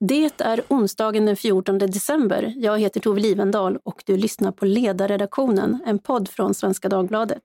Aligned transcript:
Det 0.00 0.40
är 0.40 0.62
onsdagen 0.68 1.26
den 1.26 1.36
14 1.36 1.78
december. 1.78 2.54
Jag 2.56 2.78
heter 2.78 3.00
Tove 3.00 3.20
Livendal 3.20 3.78
och 3.82 4.02
du 4.06 4.16
lyssnar 4.16 4.52
på 4.52 4.64
Ledarredaktionen, 4.64 5.82
en 5.86 5.98
podd 5.98 6.28
från 6.28 6.54
Svenska 6.54 6.88
Dagbladet. 6.88 7.42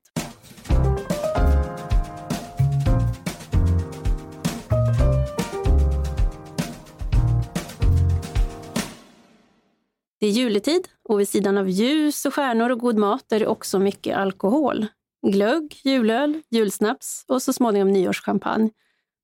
Det 10.20 10.28
är 10.28 10.32
juletid 10.32 10.88
och 11.04 11.20
vid 11.20 11.30
sidan 11.30 11.58
av 11.58 11.70
ljus 11.70 12.26
och 12.26 12.34
stjärnor 12.34 12.70
och 12.70 12.80
god 12.80 12.98
mat 12.98 13.32
är 13.32 13.40
det 13.40 13.48
också 13.48 13.80
mycket 13.80 14.18
alkohol. 14.18 14.88
Glögg, 15.28 15.82
julöl, 15.84 16.42
julsnaps 16.50 17.26
och 17.28 17.42
så 17.42 17.54
småningom 17.54 17.92
nyårschampagne. 17.92 18.70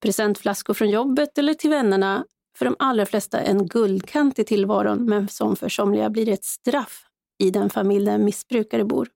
Presentflaskor 0.01 0.73
från 0.73 0.89
jobbet 0.89 1.37
eller 1.37 1.53
till 1.53 1.69
vännerna 1.69 2.25
för 2.57 2.65
de 2.65 2.75
allra 2.79 3.05
flesta 3.05 3.39
en 3.39 3.67
guldkant 3.67 4.39
i 4.39 4.43
tillvaron, 4.43 5.05
men 5.05 5.27
som 5.27 5.55
för 5.55 5.69
somliga 5.69 6.09
blir 6.09 6.29
ett 6.29 6.43
straff 6.43 7.03
i 7.39 7.51
den 7.51 7.69
familj 7.69 8.05
där 8.05 8.13
en 8.13 8.25
missbrukare 8.25 8.83
bor. 8.83 9.09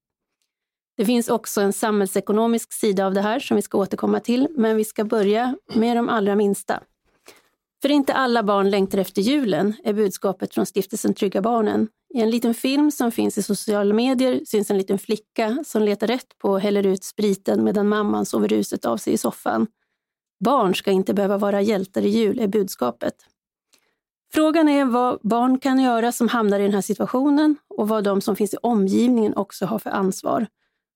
Det 0.97 1.05
finns 1.05 1.29
också 1.29 1.61
en 1.61 1.73
samhällsekonomisk 1.73 2.73
sida 2.73 3.05
av 3.05 3.13
det 3.13 3.21
här 3.21 3.39
som 3.39 3.55
vi 3.55 3.61
ska 3.61 3.77
återkomma 3.77 4.19
till, 4.19 4.47
men 4.51 4.77
vi 4.77 4.85
ska 4.85 5.03
börja 5.03 5.55
med 5.73 5.97
de 5.97 6.09
allra 6.09 6.35
minsta. 6.35 6.83
För 7.81 7.91
inte 7.91 8.13
alla 8.13 8.43
barn 8.43 8.69
längtar 8.69 8.97
efter 8.97 9.21
julen, 9.21 9.73
är 9.83 9.93
budskapet 9.93 10.53
från 10.53 10.65
stiftelsen 10.65 11.13
Trygga 11.13 11.41
Barnen. 11.41 11.87
I 12.13 12.21
en 12.21 12.29
liten 12.29 12.53
film 12.53 12.91
som 12.91 13.11
finns 13.11 13.37
i 13.37 13.43
sociala 13.43 13.93
medier 13.93 14.41
syns 14.45 14.71
en 14.71 14.77
liten 14.77 14.99
flicka 14.99 15.63
som 15.65 15.83
letar 15.83 16.07
rätt 16.07 16.37
på 16.37 16.49
och 16.49 16.61
häller 16.61 16.85
ut 16.85 17.03
spriten 17.03 17.63
medan 17.63 17.87
mamman 17.87 18.25
sover 18.25 18.47
ruset 18.47 18.85
av 18.85 18.97
sig 18.97 19.13
i 19.13 19.17
soffan. 19.17 19.67
Barn 20.45 20.75
ska 20.75 20.91
inte 20.91 21.13
behöva 21.13 21.37
vara 21.37 21.61
hjältar 21.61 22.01
i 22.01 22.09
jul, 22.09 22.39
är 22.39 22.47
budskapet. 22.47 23.15
Frågan 24.33 24.69
är 24.69 24.85
vad 24.85 25.19
barn 25.23 25.59
kan 25.59 25.79
göra 25.79 26.11
som 26.11 26.27
hamnar 26.27 26.59
i 26.59 26.63
den 26.63 26.73
här 26.73 26.81
situationen 26.81 27.55
och 27.69 27.87
vad 27.87 28.03
de 28.03 28.21
som 28.21 28.35
finns 28.35 28.53
i 28.53 28.57
omgivningen 28.61 29.35
också 29.35 29.65
har 29.65 29.79
för 29.79 29.89
ansvar. 29.89 30.47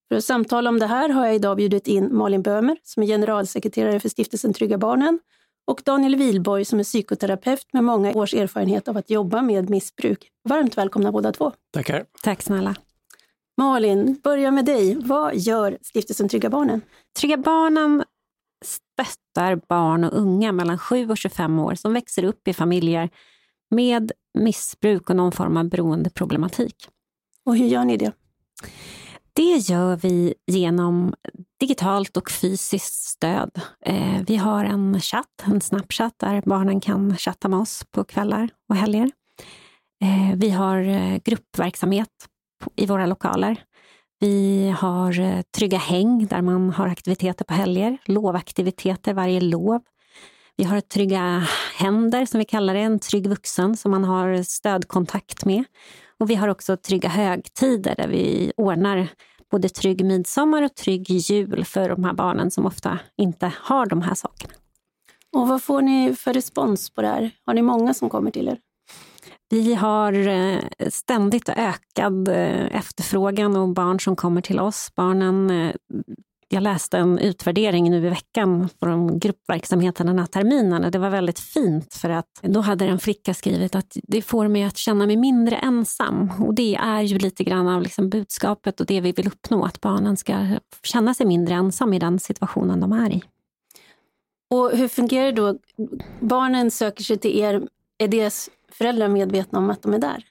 För 0.07 0.15
att 0.15 0.23
samtala 0.23 0.69
om 0.69 0.79
det 0.79 0.87
här 0.87 1.09
har 1.09 1.25
jag 1.25 1.35
idag 1.35 1.57
bjudit 1.57 1.87
in 1.87 2.15
Malin 2.15 2.41
Bömer 2.41 2.77
som 2.83 3.03
är 3.03 3.07
generalsekreterare 3.07 3.99
för 3.99 4.09
stiftelsen 4.09 4.53
Trygga 4.53 4.77
Barnen 4.77 5.19
och 5.67 5.81
Daniel 5.85 6.15
Wilborg 6.15 6.65
som 6.65 6.79
är 6.79 6.83
psykoterapeut 6.83 7.73
med 7.73 7.83
många 7.83 8.13
års 8.13 8.33
erfarenhet 8.33 8.87
av 8.87 8.97
att 8.97 9.09
jobba 9.09 9.41
med 9.41 9.69
missbruk. 9.69 10.29
Varmt 10.49 10.77
välkomna 10.77 11.11
båda 11.11 11.31
två. 11.31 11.51
Tackar. 11.73 12.05
Tack 12.23 12.41
snälla. 12.41 12.75
Malin, 13.57 14.19
börja 14.23 14.51
med 14.51 14.65
dig. 14.65 14.95
Vad 14.95 15.35
gör 15.35 15.77
stiftelsen 15.81 16.29
Trygga 16.29 16.49
Barnen? 16.49 16.81
Trygga 17.19 17.37
Barnen 17.37 18.03
stöttar 19.03 19.61
barn 19.69 20.03
och 20.03 20.17
unga 20.19 20.51
mellan 20.51 20.77
7 20.77 21.09
och 21.09 21.17
25 21.17 21.59
år 21.59 21.75
som 21.75 21.93
växer 21.93 22.23
upp 22.23 22.47
i 22.47 22.53
familjer 22.53 23.09
med 23.69 24.11
missbruk 24.39 25.09
och 25.09 25.15
någon 25.15 25.31
form 25.31 25.57
av 25.57 25.69
beroendeproblematik. 25.69 26.75
Och 27.45 27.57
hur 27.57 27.65
gör 27.65 27.85
ni 27.85 27.97
det? 27.97 28.11
Det 29.33 29.57
gör 29.57 29.95
vi 29.95 30.33
genom 30.47 31.13
digitalt 31.59 32.17
och 32.17 32.31
fysiskt 32.31 33.03
stöd. 33.03 33.61
Eh, 33.85 34.21
vi 34.27 34.35
har 34.35 34.65
en 34.65 35.01
chatt, 35.01 35.43
en 35.43 35.61
Snapchat, 35.61 36.13
där 36.17 36.43
barnen 36.45 36.81
kan 36.81 37.17
chatta 37.17 37.47
med 37.47 37.59
oss 37.59 37.83
på 37.91 38.03
kvällar 38.03 38.49
och 38.69 38.75
helger. 38.75 39.11
Eh, 40.01 40.35
vi 40.35 40.49
har 40.49 40.77
eh, 40.77 41.17
gruppverksamhet 41.23 42.09
i 42.75 42.85
våra 42.85 43.05
lokaler. 43.05 43.63
Vi 44.19 44.69
har 44.79 45.19
eh, 45.19 45.41
Trygga 45.57 45.77
häng 45.77 46.27
där 46.27 46.41
man 46.41 46.69
har 46.69 46.87
aktiviteter 46.87 47.45
på 47.45 47.53
helger, 47.53 47.97
lovaktiviteter 48.05 49.13
varje 49.13 49.41
lov. 49.41 49.81
Vi 50.57 50.63
har 50.63 50.81
Trygga 50.81 51.47
händer 51.75 52.25
som 52.25 52.37
vi 52.39 52.45
kallar 52.45 52.73
det, 52.73 52.79
en 52.79 52.99
trygg 52.99 53.27
vuxen 53.27 53.77
som 53.77 53.91
man 53.91 54.03
har 54.03 54.43
stödkontakt 54.43 55.45
med. 55.45 55.63
Och 56.19 56.29
vi 56.29 56.35
har 56.35 56.47
också 56.47 56.77
Trygga 56.77 57.09
högtider 57.09 57.95
där 57.95 58.07
vi 58.07 58.51
ordnar 58.57 59.07
både 59.51 59.69
trygg 59.69 60.05
midsommar 60.05 60.61
och 60.61 60.75
trygg 60.75 61.09
jul 61.09 61.65
för 61.65 61.89
de 61.89 62.03
här 62.03 62.13
barnen 62.13 62.51
som 62.51 62.65
ofta 62.65 62.99
inte 63.17 63.51
har 63.61 63.85
de 63.85 64.01
här 64.01 64.15
sakerna. 64.15 64.53
Och 65.35 65.47
vad 65.47 65.63
får 65.63 65.81
ni 65.81 66.15
för 66.15 66.33
respons 66.33 66.89
på 66.89 67.01
det 67.01 67.07
här? 67.07 67.31
Har 67.45 67.53
ni 67.53 67.61
många 67.61 67.93
som 67.93 68.09
kommer 68.09 68.31
till 68.31 68.47
er? 68.47 68.57
Vi 69.49 69.73
har 69.73 70.27
eh, 70.27 70.59
ständigt 70.89 71.49
ökad 71.49 72.27
eh, 72.27 72.75
efterfrågan 72.75 73.55
och 73.55 73.69
barn 73.69 73.99
som 73.99 74.15
kommer 74.15 74.41
till 74.41 74.59
oss. 74.59 74.91
Barnen 74.95 75.49
eh, 75.49 75.75
jag 76.47 76.63
läste 76.63 76.97
en 76.97 77.19
utvärdering 77.19 77.91
nu 77.91 77.97
i 77.97 78.09
veckan 78.09 78.69
från 78.79 79.19
gruppverksamheten 79.19 80.07
den 80.07 80.19
här 80.19 80.25
terminen 80.25 80.83
och 80.83 80.91
det 80.91 80.99
var 80.99 81.09
väldigt 81.09 81.39
fint 81.39 81.93
för 81.93 82.09
att 82.09 82.41
då 82.41 82.61
hade 82.61 82.85
en 82.85 82.99
flicka 82.99 83.33
skrivit 83.33 83.75
att 83.75 83.97
det 84.03 84.21
får 84.21 84.47
mig 84.47 84.63
att 84.63 84.77
känna 84.77 85.05
mig 85.05 85.17
mindre 85.17 85.55
ensam 85.55 86.31
och 86.39 86.53
det 86.53 86.75
är 86.75 87.01
ju 87.01 87.17
lite 87.17 87.43
grann 87.43 87.67
av 87.67 87.81
liksom 87.81 88.09
budskapet 88.09 88.79
och 88.79 88.85
det 88.85 89.01
vi 89.01 89.11
vill 89.11 89.27
uppnå, 89.27 89.63
att 89.63 89.81
barnen 89.81 90.17
ska 90.17 90.47
känna 90.83 91.13
sig 91.13 91.25
mindre 91.25 91.55
ensam 91.55 91.93
i 91.93 91.99
den 91.99 92.19
situationen 92.19 92.79
de 92.79 92.91
är 92.91 93.09
i. 93.09 93.23
Och 94.49 94.71
hur 94.71 94.87
fungerar 94.87 95.25
det 95.25 95.41
då? 95.41 95.57
Barnen 96.19 96.71
söker 96.71 97.03
sig 97.03 97.17
till 97.17 97.39
er, 97.39 97.67
är 97.97 98.07
det 98.07 98.31
föräldrar 98.77 99.07
medvetna 99.07 99.59
om 99.59 99.69
att 99.69 99.81
de 99.81 99.93
är 99.93 99.99
där? 99.99 100.25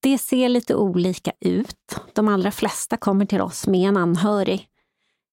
Det 0.00 0.18
ser 0.18 0.48
lite 0.48 0.74
olika 0.74 1.32
ut. 1.40 2.00
De 2.12 2.28
allra 2.28 2.50
flesta 2.50 2.96
kommer 2.96 3.26
till 3.26 3.40
oss 3.40 3.66
med 3.66 3.88
en 3.88 3.96
anhörig 3.96 4.68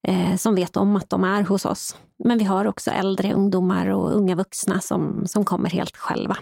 eh, 0.07 0.35
som 0.35 0.55
vet 0.55 0.77
om 0.77 0.95
att 0.95 1.09
de 1.09 1.23
är 1.23 1.43
hos 1.43 1.65
oss. 1.65 1.97
Men 2.23 2.37
vi 2.37 2.43
har 2.43 2.65
också 2.65 2.91
äldre 2.91 3.33
ungdomar 3.33 3.87
och 3.87 4.15
unga 4.15 4.35
vuxna 4.35 4.81
som, 4.81 5.27
som 5.27 5.45
kommer 5.45 5.69
helt 5.69 5.97
själva. 5.97 6.37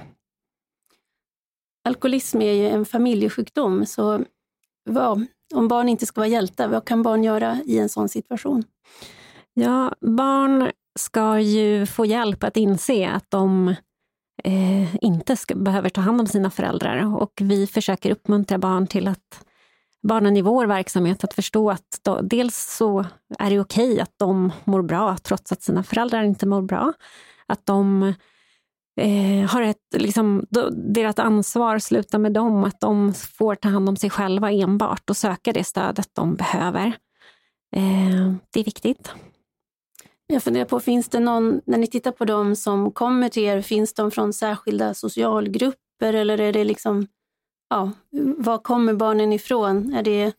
Alkoholism 1.84 2.42
är 2.42 2.54
ju 2.54 2.68
en 2.68 2.86
familjesjukdom, 2.86 3.86
så 3.86 4.26
vad, 4.86 5.26
om 5.56 5.68
barn 5.68 5.90
inte 5.90 6.06
ska 6.06 6.22
vara 6.22 6.28
hjältar, 6.28 6.68
vad 6.68 6.86
kan 6.86 7.04
barn 7.04 7.24
göra 7.24 7.60
i 7.66 7.80
en 7.80 7.90
sån 7.90 8.10
situation? 8.10 8.64
Ja, 9.54 9.96
barn 10.02 10.72
ska 11.00 11.40
ju 11.40 11.86
få 11.86 12.06
hjälp 12.06 12.44
att 12.44 12.58
inse 12.58 13.10
att 13.10 13.32
de 13.32 13.76
eh, 14.44 14.96
inte 14.96 15.36
ska, 15.36 15.56
behöver 15.56 15.90
ta 15.90 16.02
hand 16.02 16.22
om 16.22 16.28
sina 16.28 16.50
föräldrar. 16.50 17.22
Och 17.22 17.34
vi 17.42 17.68
försöker 17.68 18.12
uppmuntra 18.12 18.58
barn 18.58 18.88
till 18.88 19.08
att 19.08 19.46
barnen 20.08 20.38
i 20.38 20.42
vår 20.42 20.66
verksamhet 20.66 21.24
att 21.24 21.34
förstå 21.34 21.72
att 21.72 22.00
då, 22.04 22.22
dels 22.22 22.76
så 22.78 23.06
är 23.40 23.50
det 23.50 23.60
okej 23.60 24.00
att 24.00 24.14
de 24.18 24.52
mår 24.64 24.82
bra 24.82 25.18
trots 25.18 25.52
att 25.52 25.62
sina 25.62 25.84
föräldrar 25.84 26.24
inte 26.24 26.46
mår 26.46 26.62
bra. 26.62 26.94
Att 27.48 27.66
de 27.66 28.04
eh, 29.02 29.50
har 29.50 29.62
ett, 29.62 29.96
liksom, 29.96 30.46
då, 30.50 30.70
deras 30.70 31.20
ansvar 31.20 31.80
slutar 31.80 32.20
med 32.20 32.34
dem, 32.34 32.64
att 32.64 32.80
de 32.80 33.14
får 33.14 33.56
ta 33.56 33.70
hand 33.70 33.90
om 33.90 33.96
sig 33.96 34.10
själva 34.10 34.52
enbart 34.52 35.10
och 35.10 35.18
söka 35.18 35.54
det 35.54 35.64
stödet 35.64 36.10
de 36.14 36.36
behöver. 36.36 36.86
Eh, 37.76 38.34
det 38.54 38.60
är 38.60 38.64
viktigt. 38.64 39.14
Jag 40.34 40.44
funderar 40.44 40.66
på, 40.66 40.80
finns 40.80 41.10
det 41.10 41.20
någon, 41.20 41.62
när 41.66 41.78
ni 41.78 41.88
tittar 41.88 42.12
på 42.12 42.26
de 42.26 42.56
som 42.56 42.92
kommer 42.92 43.30
till 43.30 43.44
er, 43.44 43.62
finns 43.62 43.94
de 43.94 44.12
från 44.12 44.34
särskilda 44.34 44.94
socialgrupper 44.94 46.14
eller 46.14 46.40
är 46.40 46.54
det 46.54 46.64
liksom, 46.64 47.08
ja, 47.70 47.92
var 48.38 48.58
kommer 48.58 48.94
barnen 48.94 49.34
ifrån? 49.34 49.94
Är 49.94 50.04
det, 50.04 50.34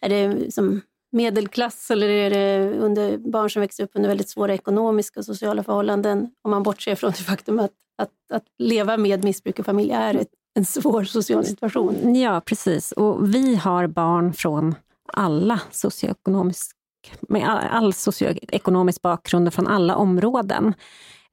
är 0.00 0.08
det 0.08 0.54
som 0.54 0.80
medelklass 1.12 1.90
eller 1.90 2.08
är 2.08 2.30
det 2.30 2.78
under 2.78 3.18
barn 3.18 3.50
som 3.50 3.60
växer 3.60 3.84
upp 3.84 3.90
under 3.94 4.08
väldigt 4.08 4.28
svåra 4.28 4.54
ekonomiska 4.54 5.20
och 5.20 5.26
sociala 5.26 5.62
förhållanden? 5.62 6.30
Om 6.42 6.50
man 6.50 6.62
bortser 6.62 6.94
från 6.94 7.10
det 7.10 7.22
faktum 7.22 7.58
att, 7.58 7.72
att, 7.98 8.10
att 8.32 8.44
leva 8.58 8.96
med 8.96 9.24
missbruk 9.24 9.58
i 9.58 9.62
familj 9.62 9.90
är 9.90 10.14
ett, 10.14 10.30
en 10.54 10.64
svår 10.64 11.04
social 11.04 11.44
situation. 11.44 12.14
Ja, 12.14 12.40
precis. 12.40 12.92
Och 12.92 13.34
vi 13.34 13.56
har 13.56 13.86
barn 13.86 14.32
från 14.32 14.74
alla 15.12 15.60
socioekonomiska 15.70 16.79
med 17.20 17.48
all 17.70 17.92
socioekonomisk 17.92 19.02
bakgrund 19.02 19.54
från 19.54 19.66
alla 19.66 19.96
områden. 19.96 20.74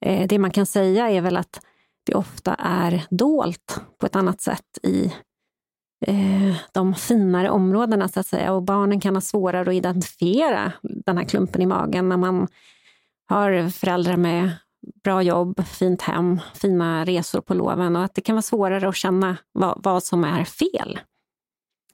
Eh, 0.05 0.27
det 0.27 0.39
man 0.39 0.51
kan 0.51 0.65
säga 0.65 1.09
är 1.09 1.21
väl 1.21 1.37
att 1.37 1.61
det 2.05 2.15
ofta 2.15 2.53
är 2.59 3.05
dolt 3.09 3.81
på 3.99 4.05
ett 4.05 4.15
annat 4.15 4.41
sätt 4.41 4.77
i 4.83 5.13
eh, 6.05 6.55
de 6.71 6.95
finare 6.95 7.49
områdena 7.49 8.07
så 8.07 8.19
att 8.19 8.27
säga. 8.27 8.53
Och 8.53 8.63
barnen 8.63 8.99
kan 8.99 9.15
ha 9.15 9.21
svårare 9.21 9.69
att 9.69 9.75
identifiera 9.75 10.71
den 10.83 11.17
här 11.17 11.25
klumpen 11.25 11.61
i 11.61 11.65
magen 11.65 12.09
när 12.09 12.17
man 12.17 12.47
har 13.29 13.69
föräldrar 13.69 14.17
med 14.17 14.51
bra 15.03 15.21
jobb, 15.21 15.65
fint 15.65 16.01
hem, 16.01 16.39
fina 16.53 17.05
resor 17.05 17.41
på 17.41 17.53
loven 17.53 17.95
och 17.95 18.03
att 18.03 18.15
det 18.15 18.21
kan 18.21 18.35
vara 18.35 18.41
svårare 18.41 18.89
att 18.89 18.95
känna 18.95 19.37
vad, 19.51 19.79
vad 19.83 20.03
som 20.03 20.23
är 20.23 20.43
fel. 20.43 20.99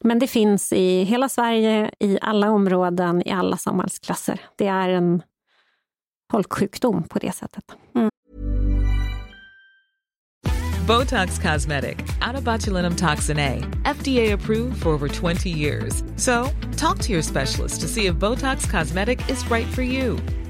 Men 0.05 0.19
det 0.19 0.27
finns 0.27 0.73
i 0.73 1.03
hela 1.03 1.29
Sverige, 1.29 1.91
i 1.99 2.17
alla 2.21 2.51
områden, 2.51 3.27
i 3.27 3.31
alla 3.31 3.57
samhällsklasser. 3.57 4.39
Det 4.55 4.67
är 4.67 4.89
en 4.89 5.21
folksjukdom 6.31 7.03
på 7.03 7.19
det 7.19 7.31
sättet. 7.31 7.63
Mm. 7.95 8.09
Botox 10.87 11.39
Cosmetic, 11.39 11.97
out 12.21 12.97
toxin 12.97 13.39
A, 13.39 13.63
FDA 13.85 14.33
approved 14.33 14.81
for 14.81 14.89
over 14.89 15.07
20 15.07 15.49
years. 15.49 16.03
So, 16.17 16.49
talk 16.75 16.99
to 16.99 17.11
your 17.11 17.21
specialist 17.21 17.81
to 17.81 17.87
see 17.87 18.07
if 18.07 18.15
Botox 18.15 18.69
Cosmetic 18.69 19.29
is 19.29 19.51
right 19.51 19.67
for 19.67 19.83
you. 19.83 20.17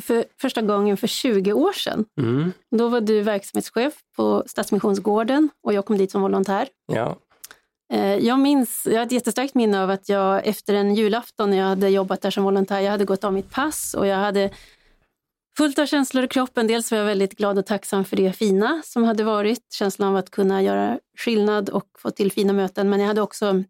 för 0.00 0.24
första 0.40 0.62
gången 0.62 0.96
för 0.96 1.06
20 1.06 1.52
år 1.52 1.72
sedan. 1.72 2.04
Mm. 2.20 2.52
Då 2.76 2.88
var 2.88 3.00
du 3.00 3.20
verksamhetschef 3.22 3.94
på 4.16 4.42
Stadsmissionsgården 4.46 5.48
och 5.62 5.72
jag 5.72 5.86
kom 5.86 5.98
dit 5.98 6.10
som 6.10 6.22
volontär. 6.22 6.68
Ja. 6.86 7.16
Eh, 7.92 8.14
Jag 8.16 8.38
minns, 8.38 8.82
jag 8.90 8.96
har 8.98 9.06
ett 9.06 9.12
jättestarkt 9.12 9.54
minne 9.54 9.82
av 9.82 9.90
att 9.90 10.08
jag 10.08 10.46
efter 10.46 10.74
en 10.74 10.94
julafton 10.94 11.50
när 11.50 11.56
jag 11.56 11.64
hade 11.66 11.88
jobbat 11.88 12.20
där 12.20 12.30
som 12.30 12.44
volontär, 12.44 12.80
jag 12.80 12.90
hade 12.90 13.04
gått 13.04 13.24
av 13.24 13.32
mitt 13.32 13.50
pass 13.50 13.94
och 13.94 14.06
jag 14.06 14.16
hade 14.16 14.50
fullt 15.56 15.78
av 15.78 15.86
känslor 15.86 16.24
i 16.24 16.28
kroppen. 16.28 16.66
Dels 16.66 16.90
var 16.90 16.98
jag 16.98 17.04
väldigt 17.04 17.36
glad 17.38 17.58
och 17.58 17.66
tacksam 17.66 18.04
för 18.04 18.16
det 18.16 18.32
fina 18.32 18.82
som 18.84 19.04
hade 19.04 19.24
varit, 19.24 19.72
känslan 19.72 20.08
av 20.08 20.16
att 20.16 20.30
kunna 20.30 20.62
göra 20.62 20.98
skillnad 21.18 21.68
och 21.70 21.86
få 21.98 22.10
till 22.10 22.32
fina 22.32 22.52
möten. 22.52 22.90
Men 22.90 23.00
jag 23.00 23.06
hade 23.06 23.22
också 23.22 23.62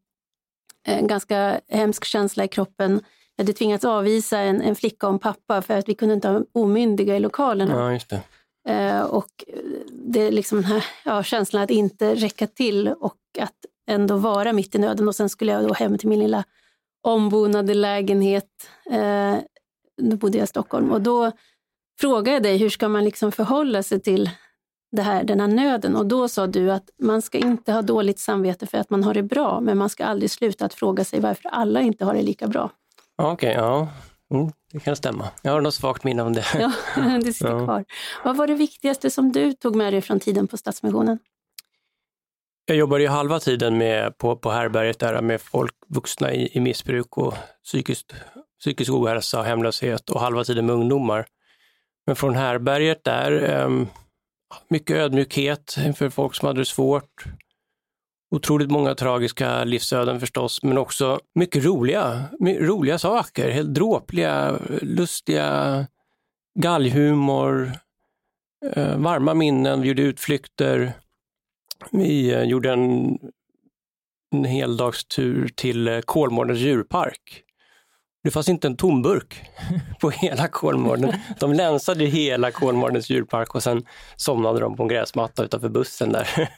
en 0.85 1.07
ganska 1.07 1.61
hemsk 1.69 2.05
känsla 2.05 2.45
i 2.45 2.49
kroppen. 2.49 3.01
Jag 3.37 3.45
hade 3.45 3.53
tvingats 3.53 3.85
avvisa 3.85 4.39
en, 4.39 4.63
en 4.63 4.75
flicka 4.75 5.07
och 5.07 5.13
en 5.13 5.19
pappa 5.19 5.63
för 5.63 5.79
att 5.79 5.89
vi 5.89 5.95
kunde 5.95 6.15
inte 6.15 6.29
ha 6.29 6.43
omyndiga 6.53 7.17
i 7.17 7.21
lokalerna. 7.21 7.93
ja, 7.93 7.99
det. 8.09 8.23
Eh, 8.69 9.03
och 9.03 9.45
det 9.93 10.21
är 10.21 10.33
liksom 10.33 10.59
den 10.59 10.71
här 10.71 10.85
ja, 11.05 11.23
känslan 11.23 11.63
att 11.63 11.71
inte 11.71 12.15
räcka 12.15 12.47
till 12.47 12.89
och 12.89 13.19
att 13.39 13.57
ändå 13.89 14.17
vara 14.17 14.53
mitt 14.53 14.75
i 14.75 14.79
nöden. 14.79 15.09
Och 15.09 15.15
sen 15.15 15.29
skulle 15.29 15.53
jag 15.53 15.69
då 15.69 15.75
hem 15.75 15.99
till 15.99 16.09
min 16.09 16.19
lilla 16.19 16.45
ombonade 17.03 17.75
lägenhet. 17.75 18.69
Eh, 18.91 19.37
då 20.03 20.17
bodde 20.17 20.39
jag 20.39 20.45
i 20.45 20.49
Stockholm 20.49 20.91
och 20.91 21.01
då 21.01 21.33
frågade 22.01 22.31
jag 22.31 22.43
dig 22.43 22.57
hur 22.57 22.71
ska 22.71 22.89
man 22.89 23.05
liksom 23.05 23.33
förhålla 23.33 23.83
sig 23.83 24.01
till 24.01 24.31
det 24.97 25.03
här, 25.03 25.25
den 25.25 25.41
här 25.41 25.49
nöden 25.49 25.97
och 25.97 26.07
då 26.07 26.29
sa 26.29 26.47
du 26.47 26.73
att 26.73 26.91
man 26.99 27.23
ska 27.23 27.39
inte 27.39 27.73
ha 27.73 27.83
dåligt 27.83 28.19
samvete 28.19 28.67
för 28.67 28.79
att 28.79 28.91
man 28.91 29.05
har 29.05 29.15
det 29.15 29.23
bra, 29.23 29.61
men 29.61 29.79
man 29.79 29.89
ska 29.89 30.05
aldrig 30.05 30.31
sluta 30.31 30.65
att 30.65 30.75
fråga 30.75 31.05
sig 31.05 31.21
varför 31.21 31.49
alla 31.49 31.81
inte 31.81 32.05
har 32.05 32.15
det 32.15 32.23
lika 32.23 32.47
bra. 32.47 32.71
Okej, 33.17 33.53
ja. 33.55 33.89
Mm, 34.35 34.53
det 34.73 34.81
kan 34.81 34.97
stämma. 34.97 35.29
Jag 35.43 35.53
har 35.53 35.61
något 35.61 35.75
svagt 35.75 36.05
minne 36.05 36.23
om 36.23 36.33
det. 36.33 36.45
Ja, 36.55 36.73
det 37.25 37.33
sitter 37.33 37.51
Ja. 37.53 37.65
kvar. 37.65 37.85
Vad 38.25 38.37
var 38.37 38.47
det 38.47 38.55
viktigaste 38.55 39.11
som 39.11 39.33
du 39.33 39.53
tog 39.53 39.77
med 39.77 39.93
dig 39.93 40.01
från 40.01 40.21
tiden 40.21 40.49
på 40.49 40.57
Stadsmissionen? 40.57 41.19
Jag 42.65 42.77
jobbade 42.77 43.03
ju 43.03 43.09
halva 43.09 43.41
tiden 43.41 43.79
med, 43.79 44.19
på, 44.19 44.37
på 44.37 44.51
härbärget 44.51 44.99
där 44.99 45.21
med 45.23 45.41
folk, 45.41 45.75
vuxna 45.89 46.33
i, 46.33 46.49
i 46.57 46.61
missbruk 46.61 47.19
och 47.19 47.35
psykisk, 47.65 48.13
psykisk 48.61 48.91
ohälsa 48.93 49.39
och 49.39 49.45
hemlöshet 49.45 50.11
och 50.11 50.21
halva 50.21 50.45
tiden 50.45 50.67
med 50.67 50.75
ungdomar. 50.75 51.27
Men 52.07 52.17
från 52.17 52.35
härbärget 52.35 53.05
där, 53.05 53.33
ehm, 53.43 53.87
mycket 54.69 54.97
ödmjukhet 54.97 55.77
inför 55.87 56.11
folk 56.11 56.35
som 56.35 56.47
hade 56.47 56.61
det 56.61 56.65
svårt. 56.65 57.25
Otroligt 58.33 58.71
många 58.71 58.95
tragiska 58.95 59.65
livsöden 59.65 60.21
förstås, 60.21 60.63
men 60.63 60.79
också 60.79 61.21
mycket 61.35 61.65
roliga, 61.65 62.25
roliga 62.41 62.99
saker. 62.99 63.51
Helt 63.51 63.75
dråpliga, 63.75 64.59
lustiga, 64.83 65.87
galghumor, 66.55 67.73
eh, 68.73 68.97
varma 68.97 69.35
minnen, 69.35 69.83
vi 69.83 69.89
gjorde 69.89 70.03
utflykter. 70.03 70.93
Vi 71.91 72.33
eh, 72.33 72.43
gjorde 72.43 72.73
en, 72.73 73.19
en 74.35 74.45
heldagstur 74.45 75.49
till 75.55 75.89
eh, 75.89 76.01
Kolmårdens 76.01 76.59
djurpark. 76.59 77.45
Det 78.23 78.31
fanns 78.31 78.49
inte 78.49 78.67
en 78.67 78.77
tomburk 78.77 79.43
på 80.01 80.11
hela 80.11 80.49
Kolmården. 80.49 81.13
De 81.41 81.53
länsade 81.53 82.05
hela 82.05 82.51
Kolmårdens 82.51 83.11
djurpark 83.11 83.55
och 83.55 83.63
sen 83.63 83.87
somnade 84.17 84.61
de 84.61 84.77
på 84.77 84.83
en 84.83 84.89
gräsmatta 84.89 85.45
utanför 85.45 85.69
bussen 85.69 86.13
där. 86.13 86.29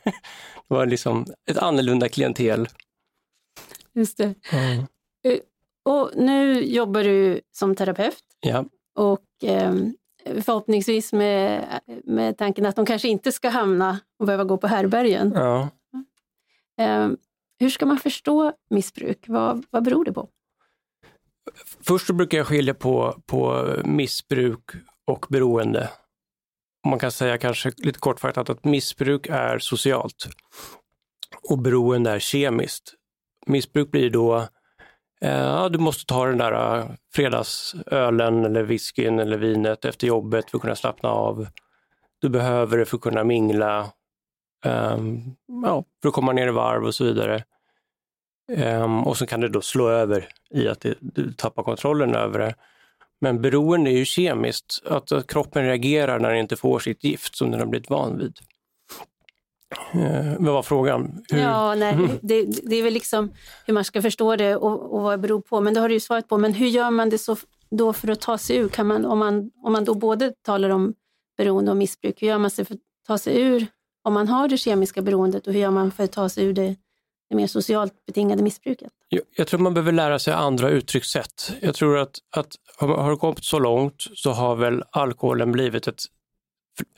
Det 0.69 0.75
var 0.75 0.87
liksom 0.87 1.27
ett 1.51 1.59
annorlunda 1.59 2.09
klientel. 2.09 2.69
Just 3.95 4.19
det. 4.19 4.35
Eh, 5.25 5.39
Och 5.85 6.11
nu 6.17 6.65
jobbar 6.65 7.05
du 7.05 7.41
som 7.53 7.77
terapeut 7.77 8.23
Ja, 8.41 8.65
och 8.95 9.45
eh, 9.45 9.75
förhoppningsvis 10.43 11.13
med, 11.13 11.65
med 12.05 12.39
tanken 12.39 12.67
att 12.67 12.77
de 12.77 12.87
kanske 12.87 13.09
inte 13.09 13.33
ska 13.33 13.49
hamna 13.49 14.01
och 14.19 14.27
behöva 14.27 14.45
gå 14.45 14.57
på 14.57 14.67
härbergen. 14.67 15.33
ja. 15.35 15.69
Eh, 16.81 17.09
hur 17.59 17.71
ska 17.71 17.87
man 17.87 17.99
förstå 17.99 18.53
missbruk? 18.71 19.25
Vad, 19.29 19.65
vad 19.71 19.85
beror 19.85 20.05
det 20.05 20.13
på? 20.13 20.29
Först 21.83 22.07
så 22.07 22.13
brukar 22.13 22.39
jag 22.39 22.47
skilja 22.47 22.75
på, 22.75 23.23
på 23.27 23.67
missbruk 23.85 24.71
och 25.07 25.27
beroende. 25.29 25.91
Man 26.87 26.99
kan 26.99 27.11
säga 27.11 27.39
kanske 27.39 27.73
lite 27.77 27.99
kortfattat 27.99 28.51
att 28.51 28.65
missbruk 28.65 29.27
är 29.31 29.59
socialt 29.59 30.29
och 31.51 31.59
beroende 31.59 32.11
är 32.11 32.19
kemiskt. 32.19 32.95
Missbruk 33.47 33.91
blir 33.91 34.11
då, 34.11 34.37
eh, 35.21 35.41
ja, 35.41 35.69
du 35.69 35.79
måste 35.79 36.07
ta 36.07 36.27
den 36.27 36.39
där 36.39 36.79
eh, 36.79 36.87
fredagsölen 37.15 38.45
eller 38.45 38.63
whiskyn 38.63 39.19
eller 39.19 39.39
vinet 39.39 39.85
efter 39.85 40.07
jobbet 40.07 40.51
för 40.51 40.59
att 40.59 40.63
kunna 40.63 40.77
slappna 40.77 41.09
av. 41.09 41.47
Du 42.19 42.29
behöver 42.29 42.79
det 42.79 42.85
för 42.85 42.97
att 42.97 43.03
kunna 43.03 43.25
mingla, 43.25 43.93
ehm, 44.65 45.21
ja, 45.65 45.85
för 46.03 46.09
att 46.09 46.15
komma 46.15 46.33
ner 46.33 46.49
i 46.49 46.51
varv 46.51 46.85
och 46.85 46.95
så 46.95 47.05
vidare. 47.05 47.45
Ehm, 48.53 49.05
och 49.05 49.17
så 49.17 49.27
kan 49.27 49.41
det 49.41 49.49
då 49.49 49.61
slå 49.61 49.89
över 49.89 50.29
i 50.55 50.69
att 50.69 50.81
det, 50.81 50.95
du 51.01 51.33
tappar 51.33 51.63
kontrollen 51.63 52.15
över 52.15 52.39
det. 52.39 52.55
Men 53.21 53.43
beroende 53.43 53.91
är 53.91 53.97
ju 53.97 54.05
kemiskt, 54.05 54.83
att, 54.87 55.13
att 55.13 55.27
kroppen 55.27 55.65
reagerar 55.65 56.19
när 56.19 56.29
den 56.31 56.39
inte 56.39 56.57
får 56.57 56.79
sitt 56.79 57.05
gift 57.05 57.37
som 57.37 57.51
den 57.51 57.61
har 57.61 57.67
blivit 57.67 57.91
van 57.91 58.19
vid. 58.19 58.39
Eh, 59.95 60.35
vad 60.39 60.55
var 60.55 60.63
frågan? 60.63 61.25
Hur- 61.33 61.39
Ja, 61.41 61.75
nej, 61.75 61.97
det, 62.23 62.45
det 62.63 62.77
är 62.77 62.83
väl 62.83 62.93
liksom 62.95 63.33
hur 63.67 63.75
man 63.75 63.85
ska 63.85 64.03
förstå 64.03 64.37
det 64.37 64.57
och, 64.57 64.95
och 64.95 65.03
vad 65.03 65.13
det 65.13 65.19
beror 65.19 65.41
på. 65.41 65.61
Men 65.61 65.75
det 65.75 65.81
har 65.81 65.89
du 65.89 65.95
ju 65.95 66.01
svarat 66.01 66.29
på. 66.29 66.39
Men 66.39 66.53
hur 66.55 66.67
gör 66.67 66.91
man 66.91 67.11
det 67.11 67.19
så 67.19 67.37
då 67.71 67.93
för 67.93 68.09
att 68.09 68.21
ta 68.21 68.39
sig 68.39 68.57
ur? 68.57 68.69
Kan 68.69 68.87
man, 68.87 69.05
om, 69.07 69.19
man, 69.19 69.51
om 69.65 69.73
man 69.73 69.85
då 69.85 69.95
både 69.95 70.33
talar 70.43 70.71
om 70.71 70.95
beroende 71.37 71.71
och 71.71 71.77
missbruk, 71.77 72.23
hur 72.23 72.29
gör 72.29 72.39
man 72.39 72.51
sig 72.51 72.65
för 72.65 72.75
att 72.75 72.81
ta 73.07 73.19
sig 73.19 73.41
ur 73.43 73.67
om 74.05 74.15
man 74.15 74.29
har 74.29 74.49
det 74.49 74.59
kemiska 74.59 75.03
beroendet 75.03 75.47
och 75.47 75.53
hur 75.53 75.61
gör 75.61 75.71
man 75.71 75.91
för 75.91 76.05
att 76.05 76.13
ta 76.13 76.29
sig 76.29 76.45
ur 76.45 76.53
det, 76.53 76.77
det 77.35 77.43
mer 77.43 77.47
socialt 77.47 78.07
betingade 78.07 78.43
missbruket? 78.43 78.93
Jag, 79.09 79.23
jag 79.37 79.47
tror 79.47 79.61
man 79.61 79.75
behöver 79.75 79.93
lära 79.93 80.19
sig 80.19 80.35
andra 80.35 80.69
uttryckssätt. 80.69 81.53
Jag 81.61 81.75
tror 81.75 81.99
att, 81.99 82.19
att 82.31 82.55
har 82.79 83.11
det 83.11 83.17
gått 83.17 83.45
så 83.45 83.59
långt 83.59 84.05
så 84.15 84.31
har 84.31 84.57
väl 84.57 84.85
alkoholen 84.91 85.53
blivit 85.53 85.87
ett, 85.87 86.03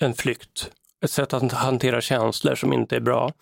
en 0.00 0.14
flykt. 0.14 0.70
Ett 1.04 1.10
sätt 1.10 1.34
att 1.34 1.52
hantera 1.52 2.00
känslor 2.00 2.54
som 2.54 2.72
inte 2.72 2.96
är 2.96 3.00
bra. 3.00 3.32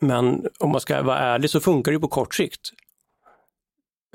Men 0.00 0.46
om 0.58 0.70
man 0.70 0.80
ska 0.80 1.02
vara 1.02 1.18
ärlig 1.18 1.50
så 1.50 1.60
funkar 1.60 1.92
det 1.92 1.98
på 1.98 2.08
kort 2.08 2.34
sikt. 2.34 2.60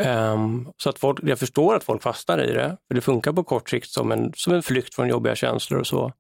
Um, 0.02 0.72
så 0.78 0.90
att 0.90 1.00
folk, 1.00 1.20
jag 1.24 1.40
förstår 1.40 1.76
att 1.76 1.84
folk 1.84 2.04
fastnar 2.04 2.44
i 2.44 2.52
det, 2.52 2.78
för 2.88 2.96
det 2.96 3.02
funkar 3.02 3.34
på 3.34 3.44
kort 3.44 3.70
sikt 3.70 3.90
som 3.90 4.12
en, 4.12 4.34
som 4.36 4.54
en 4.54 4.64
flykt 4.64 4.96
från 4.96 5.08
jobbiga 5.08 5.36
känslor 5.36 5.80
och 5.80 5.88
så. 5.88 6.14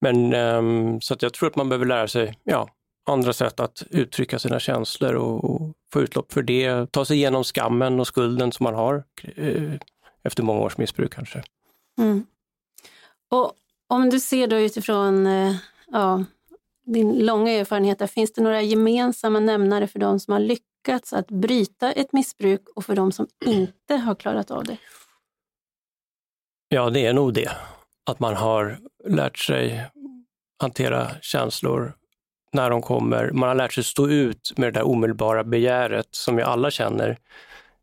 Men 0.00 0.34
um, 0.34 1.00
så 1.00 1.14
att 1.14 1.22
jag 1.22 1.32
tror 1.32 1.48
att 1.48 1.56
man 1.56 1.68
behöver 1.68 1.86
lära 1.86 2.08
sig 2.08 2.38
ja, 2.44 2.68
andra 3.06 3.32
sätt 3.32 3.60
att 3.60 3.82
uttrycka 3.90 4.38
sina 4.38 4.60
känslor 4.60 5.14
och, 5.14 5.44
och 5.44 5.72
få 5.92 6.02
utlopp 6.02 6.32
för 6.32 6.42
det. 6.42 6.92
Ta 6.92 7.04
sig 7.04 7.16
igenom 7.16 7.44
skammen 7.44 8.00
och 8.00 8.06
skulden 8.06 8.52
som 8.52 8.64
man 8.64 8.74
har 8.74 9.04
eh, 9.36 9.72
efter 10.22 10.42
många 10.42 10.60
års 10.60 10.78
missbruk 10.78 11.12
kanske. 11.12 11.42
Mm. 11.98 12.26
Och 13.30 13.52
om 13.88 14.10
du 14.10 14.20
ser 14.20 14.46
då 14.46 14.56
utifrån 14.56 15.26
eh, 15.26 15.56
ja, 15.86 16.24
din 16.86 17.26
långa 17.26 17.50
erfarenhet, 17.52 17.98
där, 17.98 18.06
finns 18.06 18.32
det 18.32 18.42
några 18.42 18.62
gemensamma 18.62 19.40
nämnare 19.40 19.86
för 19.86 19.98
de 19.98 20.20
som 20.20 20.32
har 20.32 20.40
lyckats 20.40 21.12
att 21.12 21.28
bryta 21.28 21.92
ett 21.92 22.12
missbruk 22.12 22.68
och 22.74 22.84
för 22.84 22.96
de 22.96 23.12
som 23.12 23.26
inte 23.44 23.96
har 23.96 24.14
klarat 24.14 24.50
av 24.50 24.64
det? 24.64 24.76
Ja, 26.68 26.90
det 26.90 27.06
är 27.06 27.12
nog 27.12 27.34
det. 27.34 27.50
Att 28.10 28.20
man 28.20 28.34
har 28.34 28.78
lärt 29.04 29.38
sig 29.38 29.86
hantera 30.60 31.10
känslor 31.20 31.96
när 32.52 32.70
de 32.70 32.82
kommer. 32.82 33.30
Man 33.30 33.48
har 33.48 33.54
lärt 33.54 33.72
sig 33.72 33.84
stå 33.84 34.08
ut 34.08 34.52
med 34.56 34.66
det 34.66 34.78
där 34.78 34.86
omedelbara 34.86 35.44
begäret 35.44 36.08
som 36.10 36.36
vi 36.36 36.42
alla 36.42 36.70
känner. 36.70 37.18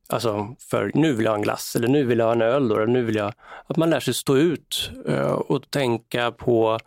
Alltså, 0.08 0.56
för 0.60 0.92
nu 0.94 1.14
vill 1.14 1.26
jag 1.26 1.32
ha 1.32 1.38
en 1.38 1.44
glass 1.44 1.76
eller 1.76 1.88
nu 1.88 2.04
vill 2.04 2.20
jag 2.20 2.26
ha 2.26 2.34
en 2.34 2.42
öl. 2.42 2.68
Då, 2.68 2.76
eller 2.76 2.88
nu 2.88 3.04
vill 3.04 3.16
jag... 3.16 3.34
Att 3.68 3.78
man 3.78 3.90
lär 3.90 4.00
sig 4.00 4.14
stå 4.14 4.38
ut 4.38 4.92
eh, 5.08 5.32
och 5.32 5.72
tänka 5.72 6.32
på 6.32 6.80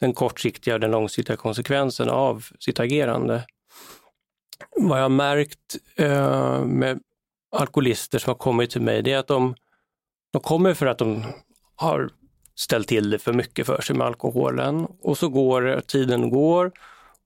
den 0.00 0.12
kortsiktiga 0.12 0.74
och 0.74 0.80
den 0.80 0.90
långsiktiga 0.90 1.36
konsekvensen 1.36 2.08
av 2.08 2.46
sitt 2.58 2.80
agerande. 2.80 3.42
Vad 4.76 4.98
jag 4.98 5.04
har 5.04 5.08
märkt 5.08 5.76
eh, 5.96 6.64
med 6.64 7.00
alkoholister 7.56 8.18
som 8.18 8.30
har 8.30 8.38
kommit 8.38 8.70
till 8.70 8.82
mig, 8.82 9.02
det 9.02 9.12
är 9.12 9.18
att 9.18 9.26
de, 9.26 9.54
de 10.32 10.42
kommer 10.42 10.74
för 10.74 10.86
att 10.86 10.98
de 10.98 11.24
har 11.76 12.10
ställt 12.54 12.88
till 12.88 13.10
det 13.10 13.18
för 13.18 13.32
mycket 13.32 13.66
för 13.66 13.80
sig 13.80 13.96
med 13.96 14.06
alkoholen. 14.06 14.86
Och 15.02 15.18
så 15.18 15.28
går 15.28 15.80
tiden 15.86 16.30
går 16.30 16.72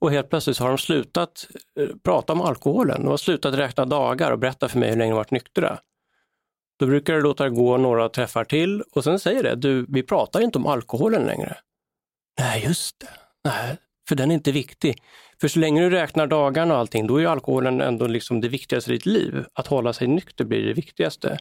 och 0.02 0.10
helt 0.10 0.30
plötsligt 0.30 0.58
har 0.58 0.68
de 0.68 0.78
slutat 0.78 1.46
eh, 1.80 1.88
prata 2.04 2.32
om 2.32 2.40
alkoholen. 2.40 3.02
De 3.02 3.08
har 3.08 3.16
slutat 3.16 3.54
räkna 3.54 3.84
dagar 3.84 4.30
och 4.30 4.38
berätta 4.38 4.68
för 4.68 4.78
mig 4.78 4.90
hur 4.90 4.96
länge 4.96 5.10
de 5.10 5.16
varit 5.16 5.30
nyktra. 5.30 5.78
Då 6.78 6.86
brukar 6.86 7.14
det 7.14 7.20
låta 7.20 7.44
det 7.44 7.50
gå 7.50 7.76
några 7.76 8.08
träffar 8.08 8.44
till 8.44 8.82
och 8.92 9.04
sen 9.04 9.18
säger 9.18 9.42
det, 9.42 9.54
du, 9.54 9.86
vi 9.88 10.02
pratar 10.02 10.40
inte 10.40 10.58
om 10.58 10.66
alkoholen 10.66 11.22
längre. 11.22 11.56
Nej, 12.38 12.64
just 12.64 13.00
det. 13.00 13.08
Nej, 13.44 13.76
för 14.08 14.14
den 14.16 14.30
är 14.30 14.34
inte 14.34 14.52
viktig. 14.52 15.02
För 15.40 15.48
så 15.48 15.58
länge 15.58 15.82
du 15.82 15.90
räknar 15.90 16.26
dagarna 16.26 16.74
och 16.74 16.80
allting, 16.80 17.06
då 17.06 17.20
är 17.20 17.26
alkoholen 17.26 17.80
ändå 17.80 18.06
liksom 18.06 18.40
det 18.40 18.48
viktigaste 18.48 18.90
i 18.90 18.94
ditt 18.94 19.06
liv. 19.06 19.44
Att 19.52 19.66
hålla 19.66 19.92
sig 19.92 20.06
nykter 20.06 20.44
blir 20.44 20.66
det 20.66 20.72
viktigaste. 20.72 21.38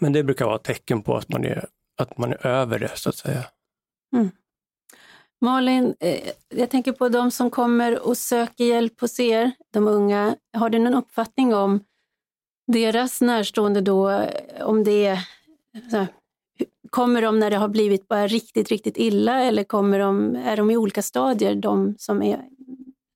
Men 0.00 0.12
det 0.12 0.22
brukar 0.22 0.44
vara 0.44 0.56
ett 0.56 0.64
tecken 0.64 1.02
på 1.02 1.16
att 1.16 1.28
man 1.28 1.44
är, 1.44 1.66
att 1.98 2.18
man 2.18 2.32
är 2.32 2.46
över 2.46 2.78
det, 2.78 2.92
så 2.94 3.08
att 3.08 3.16
säga. 3.16 3.44
Mm. 4.12 4.30
Malin, 5.40 5.94
eh, 6.00 6.30
jag 6.48 6.70
tänker 6.70 6.92
på 6.92 7.08
de 7.08 7.30
som 7.30 7.50
kommer 7.50 8.06
och 8.06 8.18
söker 8.18 8.64
hjälp 8.64 9.00
hos 9.00 9.20
er, 9.20 9.52
de 9.72 9.88
unga. 9.88 10.36
Har 10.52 10.70
du 10.70 10.78
någon 10.78 10.94
uppfattning 10.94 11.54
om 11.54 11.80
deras 12.66 13.20
närstående 13.20 13.80
då, 13.80 14.10
eh, 14.10 14.66
om 14.66 14.84
det 14.84 15.06
är 15.06 15.28
här, 15.90 16.06
Kommer 16.90 17.22
de 17.22 17.38
när 17.38 17.50
det 17.50 17.56
har 17.56 17.68
blivit 17.68 18.08
bara 18.08 18.26
riktigt, 18.26 18.68
riktigt 18.68 18.96
illa 18.96 19.42
eller 19.42 19.64
kommer 19.64 19.98
de, 19.98 20.36
är 20.36 20.56
de 20.56 20.70
i 20.70 20.76
olika 20.76 21.02
stadier, 21.02 21.54
de 21.54 21.94
som, 21.98 22.22
är, 22.22 22.44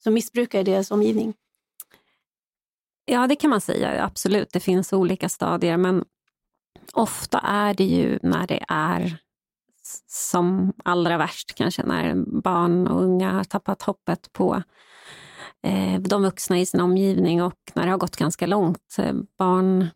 som 0.03 0.15
missbrukar 0.15 0.61
i 0.61 0.63
deras 0.63 0.91
omgivning? 0.91 1.35
Ja, 3.05 3.27
det 3.27 3.37
kan 3.37 3.51
man 3.51 3.61
säga, 3.61 4.05
absolut. 4.05 4.53
Det 4.53 4.61
finns 4.61 4.93
olika 4.93 5.29
stadier, 5.29 5.77
men 5.77 6.05
ofta 6.93 7.39
är 7.39 7.75
det 7.75 7.85
ju 7.85 8.19
när 8.23 8.47
det 8.47 8.65
är 8.69 9.19
som 10.07 10.73
allra 10.85 11.19
värst, 11.19 11.55
kanske 11.55 11.83
när 11.83 12.15
barn 12.43 12.87
och 12.87 13.03
unga 13.03 13.33
har 13.33 13.45
tappat 13.45 13.83
hoppet 13.83 14.33
på 14.33 14.63
eh, 15.63 16.01
de 16.01 16.23
vuxna 16.23 16.59
i 16.59 16.67
sin 16.67 16.81
omgivning 16.81 17.43
och 17.43 17.59
när 17.75 17.85
det 17.85 17.91
har 17.91 17.99
gått 17.99 18.17
ganska 18.17 18.47
långt. 18.47 18.97
Eh, 18.99 19.15
barn 19.39 19.89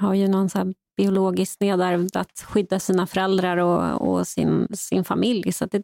har 0.00 0.14
ju 0.14 0.28
någon 0.28 0.48
så 0.48 0.72
biologiskt 0.96 1.60
nedärvd 1.60 2.16
att 2.16 2.44
skydda 2.48 2.80
sina 2.80 3.06
föräldrar 3.06 3.56
och, 3.56 4.08
och 4.08 4.26
sin, 4.26 4.68
sin 4.72 5.04
familj. 5.04 5.52
Så 5.52 5.66
det, 5.66 5.82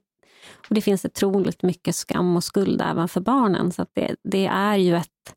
och 0.69 0.75
det 0.75 0.81
finns 0.81 1.05
otroligt 1.05 1.63
mycket 1.63 1.97
skam 1.97 2.37
och 2.37 2.45
skuld 2.45 2.83
även 2.83 3.09
för 3.09 3.21
barnen. 3.21 3.73
Så 3.73 3.87
det, 3.93 4.17
det, 4.25 4.47
är 4.47 4.77
ju 4.77 4.97
ett, 4.97 5.35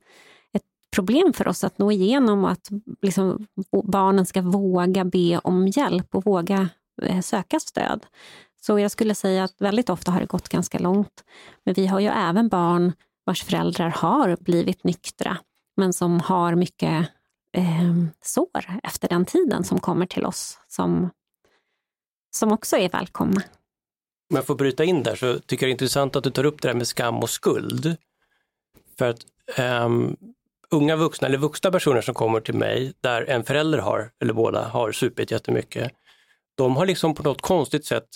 ett 0.54 0.64
problem 0.92 1.34
för 1.34 1.48
oss 1.48 1.64
att 1.64 1.78
nå 1.78 1.92
igenom 1.92 2.44
och 2.44 2.52
att 2.52 2.70
liksom, 3.02 3.48
barnen 3.84 4.26
ska 4.26 4.42
våga 4.42 5.06
be 5.06 5.40
om 5.40 5.68
hjälp 5.68 6.16
och 6.16 6.26
våga 6.26 6.70
Eh, 7.02 7.22
söka 7.22 7.60
stöd. 7.60 8.06
Så 8.62 8.80
jag 8.80 8.92
skulle 8.92 9.16
säga 9.16 9.44
att 9.44 9.62
väldigt 9.62 9.90
ofta 9.90 10.12
har 10.12 10.20
det 10.20 10.26
gått 10.26 10.50
ganska 10.50 10.80
långt. 10.80 11.24
Men 11.66 11.74
vi 11.74 11.88
har 11.88 12.00
ju 12.00 12.08
även 12.08 12.50
barn 12.50 12.94
vars 13.26 13.44
föräldrar 13.44 13.90
har 13.90 14.38
blivit 14.40 14.84
nyktra, 14.84 15.38
men 15.78 15.94
som 15.94 16.20
har 16.20 16.56
mycket 16.56 17.10
eh, 17.58 17.94
sår 18.22 18.80
efter 18.84 19.08
den 19.08 19.26
tiden 19.26 19.64
som 19.64 19.80
kommer 19.80 20.06
till 20.06 20.26
oss, 20.26 20.60
som, 20.68 21.10
som 22.36 22.52
också 22.52 22.78
är 22.78 22.90
välkomna. 22.90 23.42
Om 24.30 24.36
jag 24.36 24.46
får 24.46 24.56
bryta 24.56 24.84
in 24.84 25.04
där 25.04 25.16
så 25.16 25.40
tycker 25.40 25.66
jag 25.66 25.68
det 25.68 25.72
är 25.72 25.74
intressant 25.74 26.16
att 26.16 26.24
du 26.24 26.32
tar 26.32 26.46
upp 26.46 26.62
det 26.62 26.68
där 26.68 26.76
med 26.76 26.88
skam 26.88 27.18
och 27.18 27.30
skuld. 27.30 27.98
För 28.98 29.10
att 29.10 29.26
um, 29.60 30.18
unga 30.72 30.96
vuxna 30.96 31.28
eller 31.28 31.38
vuxna 31.38 31.72
personer 31.72 32.02
som 32.02 32.14
kommer 32.16 32.40
till 32.40 32.56
mig 32.56 32.94
där 33.02 33.30
en 33.30 33.44
förälder 33.44 33.80
har, 33.80 34.12
eller 34.22 34.34
båda, 34.34 34.68
har 34.68 34.92
supit 34.92 35.32
jättemycket. 35.32 35.92
De 36.56 36.76
har 36.76 36.86
liksom 36.86 37.16
på 37.16 37.24
något 37.24 37.42
konstigt 37.42 37.86
sätt 37.86 38.08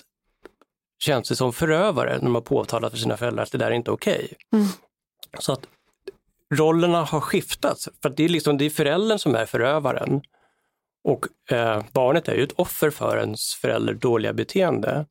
känt 0.99 1.27
sig 1.27 1.37
som 1.37 1.53
förövare 1.53 2.13
när 2.13 2.23
de 2.23 2.35
har 2.35 2.41
påtalat 2.41 2.91
för 2.91 2.99
sina 2.99 3.17
föräldrar 3.17 3.43
att 3.43 3.51
det 3.51 3.57
där 3.57 3.67
är 3.67 3.75
inte 3.75 3.91
okej. 3.91 4.25
Okay. 4.25 4.59
Mm. 4.59 4.67
Så 5.39 5.53
att 5.53 5.67
rollerna 6.53 7.03
har 7.03 7.19
skiftats. 7.19 7.89
För 8.01 8.09
det 8.09 8.23
är, 8.23 8.29
liksom, 8.29 8.57
det 8.57 8.65
är 8.65 8.69
föräldern 8.69 9.19
som 9.19 9.35
är 9.35 9.45
förövaren. 9.45 10.21
Och 11.03 11.51
eh, 11.51 11.83
barnet 11.91 12.27
är 12.27 12.35
ju 12.35 12.43
ett 12.43 12.51
offer 12.55 12.89
för 12.89 13.17
ens 13.17 13.53
förälder 13.53 13.93
dåliga 13.93 14.33
beteende. 14.33 15.05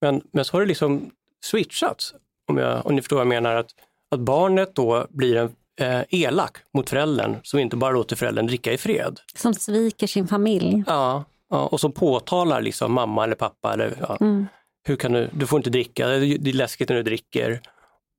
Men, 0.00 0.22
men 0.32 0.44
så 0.44 0.52
har 0.52 0.60
det 0.60 0.66
liksom 0.66 1.10
switchats, 1.44 2.14
om, 2.48 2.58
jag, 2.58 2.86
om 2.86 2.94
ni 2.94 3.02
förstår 3.02 3.16
vad 3.16 3.26
jag 3.26 3.28
menar. 3.28 3.56
Att, 3.56 3.70
att 4.10 4.20
barnet 4.20 4.74
då 4.74 5.06
blir 5.10 5.36
en 5.36 5.56
eh, 5.80 6.02
elak 6.10 6.56
mot 6.72 6.90
föräldern 6.90 7.36
som 7.42 7.58
inte 7.58 7.76
bara 7.76 7.92
låter 7.92 8.16
föräldern 8.16 8.46
dricka 8.46 8.72
i 8.72 8.78
fred. 8.78 9.20
Som 9.34 9.54
sviker 9.54 10.06
sin 10.06 10.28
familj. 10.28 10.84
Ja, 10.86 11.24
ja 11.50 11.66
och 11.66 11.80
som 11.80 11.92
påtalar 11.92 12.60
liksom 12.60 12.92
mamma 12.92 13.24
eller 13.24 13.34
pappa. 13.34 13.72
Eller, 13.72 13.96
ja, 14.00 14.16
mm. 14.20 14.46
hur 14.84 14.96
kan 14.96 15.12
du, 15.12 15.30
du 15.32 15.46
får 15.46 15.56
inte 15.56 15.70
dricka, 15.70 16.06
det 16.06 16.50
är 16.50 16.52
läskigt 16.52 16.88
när 16.88 16.96
du 16.96 17.02
dricker. 17.02 17.60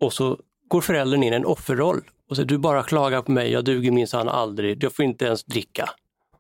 Och 0.01 0.13
så 0.13 0.39
går 0.67 0.81
föräldern 0.81 1.23
in 1.23 1.33
i 1.33 1.35
en 1.35 1.45
offerroll 1.45 2.01
och 2.29 2.35
säger 2.35 2.47
du 2.47 2.57
bara 2.57 2.83
klagar 2.83 3.21
på 3.21 3.31
mig, 3.31 3.51
jag 3.51 3.65
duger 3.65 3.91
minsann 3.91 4.29
aldrig, 4.29 4.83
jag 4.83 4.95
får 4.95 5.05
inte 5.05 5.25
ens 5.25 5.43
dricka. 5.43 5.89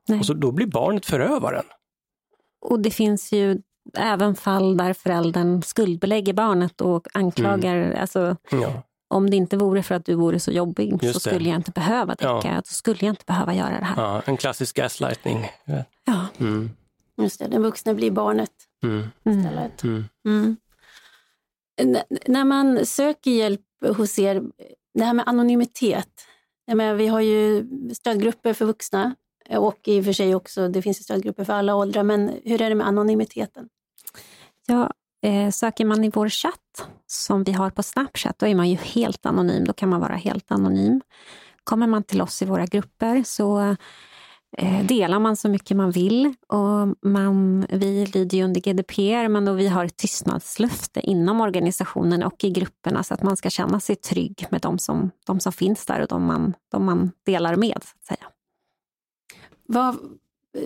Nej. 0.07 0.19
Och 0.19 0.25
så, 0.25 0.33
då 0.33 0.51
blir 0.51 0.67
barnet 0.67 1.05
förövaren. 1.05 1.65
Och 2.61 2.79
det 2.79 2.91
finns 2.91 3.31
ju 3.31 3.61
även 3.97 4.35
fall 4.35 4.77
där 4.77 4.93
föräldern 4.93 5.61
skuldbelägger 5.61 6.33
barnet 6.33 6.81
och 6.81 7.07
anklagar, 7.13 7.75
mm. 7.75 8.01
alltså, 8.01 8.35
ja. 8.51 8.83
Om 9.07 9.29
det 9.29 9.35
inte 9.35 9.57
vore 9.57 9.83
för 9.83 9.95
att 9.95 10.05
du 10.05 10.15
vore 10.15 10.39
så 10.39 10.51
jobbig 10.51 11.03
Just 11.03 11.13
så 11.13 11.19
skulle 11.19 11.39
det. 11.39 11.49
jag 11.49 11.55
inte 11.55 11.71
behöva 11.71 12.15
dricka, 12.15 12.41
ja. 12.43 12.55
då 12.55 12.61
skulle 12.63 12.99
jag 13.01 13.11
inte 13.11 13.25
behöva 13.25 13.53
göra 13.55 13.79
det 13.79 13.85
här. 13.85 14.03
Ja, 14.03 14.21
en 14.25 14.37
klassisk 14.37 14.75
gaslightning. 14.75 15.51
Ja. 16.05 16.27
Mm. 16.37 16.69
Just 17.21 17.39
det, 17.39 17.47
den 17.47 17.61
vuxna 17.61 17.93
blir 17.93 18.11
barnet 18.11 18.51
mm. 18.83 19.07
istället. 19.25 19.83
Mm. 19.83 20.05
mm. 20.25 20.57
När 22.27 22.43
man 22.43 22.85
söker 22.85 23.31
hjälp 23.31 23.61
hos 23.97 24.19
er, 24.19 24.43
det 24.93 25.03
här 25.03 25.13
med 25.13 25.27
anonymitet. 25.27 26.09
Menar, 26.67 26.93
vi 26.93 27.07
har 27.07 27.21
ju 27.21 27.67
stödgrupper 27.93 28.53
för 28.53 28.65
vuxna 28.65 29.15
och 29.49 29.87
i 29.87 30.01
och 30.01 30.05
för 30.05 30.13
sig 30.13 30.35
också, 30.35 30.67
det 30.67 30.81
finns 30.81 31.03
stödgrupper 31.03 31.43
för 31.43 31.53
alla 31.53 31.75
åldrar, 31.75 32.03
men 32.03 32.39
hur 32.45 32.61
är 32.61 32.69
det 32.69 32.75
med 32.75 32.87
anonymiteten? 32.87 33.69
Ja, 34.67 34.91
eh, 35.27 35.49
söker 35.49 35.85
man 35.85 36.03
i 36.03 36.09
vår 36.09 36.29
chatt 36.29 36.87
som 37.07 37.43
vi 37.43 37.51
har 37.51 37.69
på 37.69 37.83
Snapchat, 37.83 38.39
då 38.39 38.47
är 38.47 38.55
man 38.55 38.69
ju 38.69 38.75
helt 38.75 39.25
anonym. 39.25 39.65
Då 39.65 39.73
kan 39.73 39.89
man 39.89 40.01
vara 40.01 40.15
helt 40.15 40.51
anonym. 40.51 41.01
Kommer 41.63 41.87
man 41.87 42.03
till 42.03 42.21
oss 42.21 42.41
i 42.41 42.45
våra 42.45 42.65
grupper 42.65 43.23
så 43.23 43.75
eh, 44.57 44.85
delar 44.85 45.19
man 45.19 45.35
så 45.35 45.49
mycket 45.49 45.77
man 45.77 45.91
vill. 45.91 46.33
Och 46.47 47.09
man, 47.09 47.65
vi 47.69 48.05
lyder 48.05 48.37
ju 48.37 48.43
under 48.43 48.61
GDPR, 48.61 49.27
men 49.27 49.45
då 49.45 49.53
vi 49.53 49.67
har 49.67 49.85
ett 49.85 49.97
tystnadslöfte 49.97 50.99
inom 50.99 51.41
organisationen 51.41 52.23
och 52.23 52.43
i 52.43 52.49
grupperna 52.49 53.03
så 53.03 53.13
att 53.13 53.23
man 53.23 53.37
ska 53.37 53.49
känna 53.49 53.79
sig 53.79 53.95
trygg 53.95 54.45
med 54.49 54.61
de 54.61 54.79
som, 54.79 55.11
de 55.25 55.39
som 55.39 55.51
finns 55.51 55.85
där 55.85 56.01
och 56.01 56.07
de 56.07 56.23
man, 56.23 56.53
de 56.71 56.85
man 56.85 57.11
delar 57.25 57.55
med. 57.55 57.77
Så 57.83 57.95
att 57.99 58.05
säga. 58.05 58.29
Vad, 59.65 59.97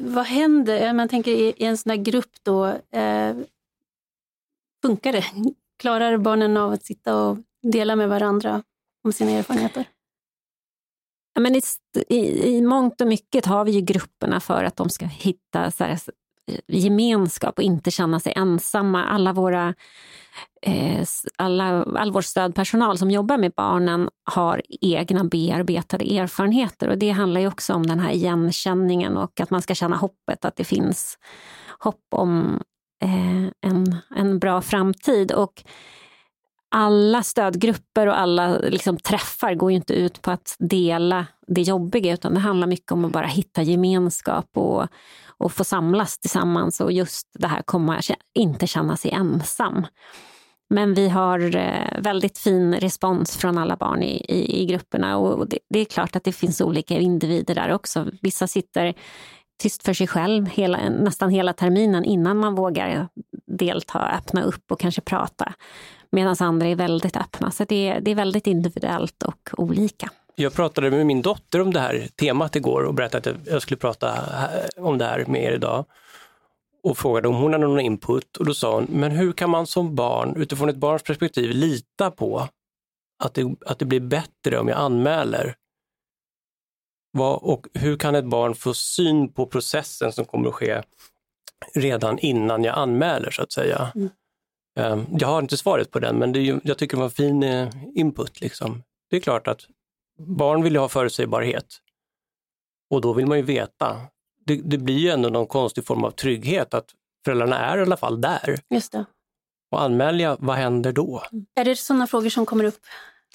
vad 0.01 0.25
händer, 0.25 0.93
man 0.93 1.09
tänker 1.09 1.31
i, 1.31 1.53
en 1.57 1.77
sån 1.77 1.89
här 1.89 1.97
grupp 1.97 2.31
då, 2.43 2.65
eh, 2.91 3.35
funkar 4.81 5.11
det? 5.11 5.25
Klarar 5.79 6.17
barnen 6.17 6.57
av 6.57 6.71
att 6.71 6.85
sitta 6.85 7.15
och 7.15 7.37
dela 7.71 7.95
med 7.95 8.09
varandra 8.09 8.63
om 9.03 9.13
sina 9.13 9.31
erfarenheter? 9.31 9.85
Ja, 11.33 11.41
men 11.41 11.55
i, 11.55 11.61
i, 12.09 12.47
I 12.57 12.61
mångt 12.61 13.01
och 13.01 13.07
mycket 13.07 13.45
har 13.45 13.65
vi 13.65 13.71
ju 13.71 13.81
grupperna 13.81 14.39
för 14.39 14.63
att 14.63 14.75
de 14.75 14.89
ska 14.89 15.05
hitta 15.05 15.71
så 15.71 15.83
här, 15.83 15.99
gemenskap 16.67 17.57
och 17.57 17.63
inte 17.63 17.91
känna 17.91 18.19
sig 18.19 18.33
ensamma. 18.35 19.03
Alla 19.03 19.33
våra, 19.33 19.73
eh, 20.61 21.05
alla, 21.37 21.83
all 21.83 22.11
vår 22.11 22.21
stödpersonal 22.21 22.97
som 22.97 23.11
jobbar 23.11 23.37
med 23.37 23.51
barnen 23.55 24.09
har 24.23 24.61
egna 24.81 25.23
bearbetade 25.23 26.17
erfarenheter 26.17 26.87
och 26.87 26.97
det 26.97 27.09
handlar 27.09 27.41
ju 27.41 27.47
också 27.47 27.73
om 27.73 27.85
den 27.85 27.99
här 27.99 28.11
igenkänningen 28.11 29.17
och 29.17 29.39
att 29.39 29.49
man 29.49 29.61
ska 29.61 29.75
känna 29.75 29.95
hoppet, 29.95 30.45
att 30.45 30.55
det 30.55 30.63
finns 30.63 31.17
hopp 31.79 32.05
om 32.11 32.61
Eh, 33.01 33.51
en, 33.61 33.95
en 34.15 34.39
bra 34.39 34.61
framtid. 34.61 35.31
Och 35.31 35.63
alla 36.75 37.23
stödgrupper 37.23 38.07
och 38.07 38.19
alla 38.19 38.57
liksom, 38.57 38.97
träffar 38.97 39.55
går 39.55 39.71
ju 39.71 39.75
inte 39.75 39.93
ut 39.93 40.21
på 40.21 40.31
att 40.31 40.55
dela 40.59 41.25
det 41.47 41.61
jobbiga 41.61 42.13
utan 42.13 42.33
det 42.33 42.39
handlar 42.39 42.67
mycket 42.67 42.91
om 42.91 43.05
att 43.05 43.11
bara 43.11 43.27
hitta 43.27 43.61
gemenskap 43.61 44.49
och, 44.53 44.87
och 45.27 45.51
få 45.53 45.63
samlas 45.63 46.19
tillsammans 46.19 46.81
och 46.81 46.91
just 46.91 47.27
det 47.39 47.47
här 47.47 47.61
komma, 47.61 48.01
inte 48.33 48.67
känna 48.67 48.97
sig 48.97 49.11
ensam. 49.11 49.85
Men 50.69 50.93
vi 50.93 51.09
har 51.09 51.55
eh, 51.55 52.01
väldigt 52.01 52.37
fin 52.37 52.73
respons 52.75 53.37
från 53.37 53.57
alla 53.57 53.75
barn 53.75 54.03
i, 54.03 54.25
i, 54.29 54.61
i 54.61 54.65
grupperna 54.65 55.17
och 55.17 55.49
det, 55.49 55.59
det, 55.69 55.79
är 55.79 55.85
klart 55.85 56.15
att 56.15 56.23
det 56.23 56.31
finns 56.31 56.61
olika 56.61 56.93
individer 56.93 57.55
där 57.55 57.73
också. 57.73 58.07
Vissa 58.21 58.47
sitter 58.47 58.93
tyst 59.61 59.83
för 59.83 59.93
sig 59.93 60.07
själv 60.07 60.47
hela, 60.47 60.89
nästan 60.89 61.29
hela 61.29 61.53
terminen 61.53 62.05
innan 62.05 62.37
man 62.37 62.55
vågar 62.55 63.07
delta, 63.47 63.99
öppna 63.99 64.43
upp 64.43 64.71
och 64.71 64.79
kanske 64.79 65.01
prata. 65.01 65.53
Medan 66.11 66.35
andra 66.39 66.67
är 66.67 66.75
väldigt 66.75 67.17
öppna. 67.17 67.51
Så 67.51 67.63
det, 67.63 67.99
det 68.01 68.11
är 68.11 68.15
väldigt 68.15 68.47
individuellt 68.47 69.23
och 69.23 69.49
olika. 69.57 70.09
Jag 70.35 70.53
pratade 70.53 70.91
med 70.91 71.05
min 71.05 71.21
dotter 71.21 71.61
om 71.61 71.73
det 71.73 71.79
här 71.79 72.07
temat 72.15 72.55
igår 72.55 72.83
och 72.83 72.93
berättade 72.93 73.29
att 73.29 73.47
jag 73.47 73.61
skulle 73.61 73.77
prata 73.77 74.13
om 74.77 74.97
det 74.97 75.05
här 75.05 75.25
med 75.25 75.43
er 75.43 75.51
idag. 75.51 75.85
och 76.83 76.97
frågade 76.97 77.27
om 77.27 77.35
hon 77.35 77.53
hade 77.53 77.67
någon 77.67 77.79
input 77.79 78.37
och 78.37 78.45
då 78.45 78.53
sa 78.53 78.75
hon, 78.75 78.87
men 78.89 79.11
hur 79.11 79.31
kan 79.31 79.49
man 79.49 79.67
som 79.67 79.95
barn 79.95 80.35
utifrån 80.35 80.69
ett 80.69 80.75
barns 80.75 81.03
perspektiv 81.03 81.49
lita 81.49 82.11
på 82.11 82.47
att 83.23 83.33
det, 83.33 83.55
att 83.65 83.79
det 83.79 83.85
blir 83.85 83.99
bättre 83.99 84.59
om 84.59 84.67
jag 84.67 84.77
anmäler? 84.77 85.55
Vad, 87.11 87.39
och 87.43 87.67
hur 87.73 87.97
kan 87.97 88.15
ett 88.15 88.25
barn 88.25 88.55
få 88.55 88.73
syn 88.73 89.33
på 89.33 89.45
processen 89.45 90.11
som 90.11 90.25
kommer 90.25 90.49
att 90.49 90.55
ske 90.55 90.81
redan 91.73 92.19
innan 92.19 92.63
jag 92.63 92.77
anmäler 92.77 93.31
så 93.31 93.43
att 93.43 93.51
säga? 93.51 93.91
Mm. 93.95 94.09
Um, 94.79 95.17
Jag 95.19 95.27
har 95.27 95.39
inte 95.41 95.57
svaret 95.57 95.91
på 95.91 95.99
den, 95.99 96.15
men 96.15 96.31
det 96.31 96.39
är 96.39 96.43
ju, 96.43 96.59
jag 96.63 96.77
tycker 96.77 96.97
det 96.97 96.99
var 96.99 97.05
en 97.05 97.11
fin 97.11 97.43
eh, 97.43 97.69
input. 97.95 98.41
Liksom. 98.41 98.83
Det 99.09 99.15
är 99.15 99.19
klart 99.19 99.47
att 99.47 99.61
barn 100.19 100.63
vill 100.63 100.73
ju 100.73 100.79
ha 100.79 100.89
förutsägbarhet. 100.89 101.65
Och 102.89 103.01
då 103.01 103.13
vill 103.13 103.27
man 103.27 103.37
ju 103.37 103.43
veta. 103.43 103.97
Det, 104.45 104.55
det 104.55 104.77
blir 104.77 104.97
ju 104.97 105.09
ändå 105.09 105.29
någon 105.29 105.47
konstig 105.47 105.85
form 105.85 106.03
av 106.03 106.11
trygghet 106.11 106.73
att 106.73 106.85
föräldrarna 107.25 107.59
är 107.59 107.77
i 107.77 107.81
alla 107.81 107.97
fall 107.97 108.21
där. 108.21 108.59
Just 108.69 108.91
det. 108.91 109.05
Och 109.71 109.81
anmäler 109.81 110.23
jag, 110.23 110.37
vad 110.39 110.55
händer 110.55 110.91
då? 110.91 111.23
Är 111.55 111.65
det 111.65 111.75
sådana 111.75 112.07
frågor 112.07 112.29
som 112.29 112.45
kommer 112.45 112.63
upp 112.63 112.79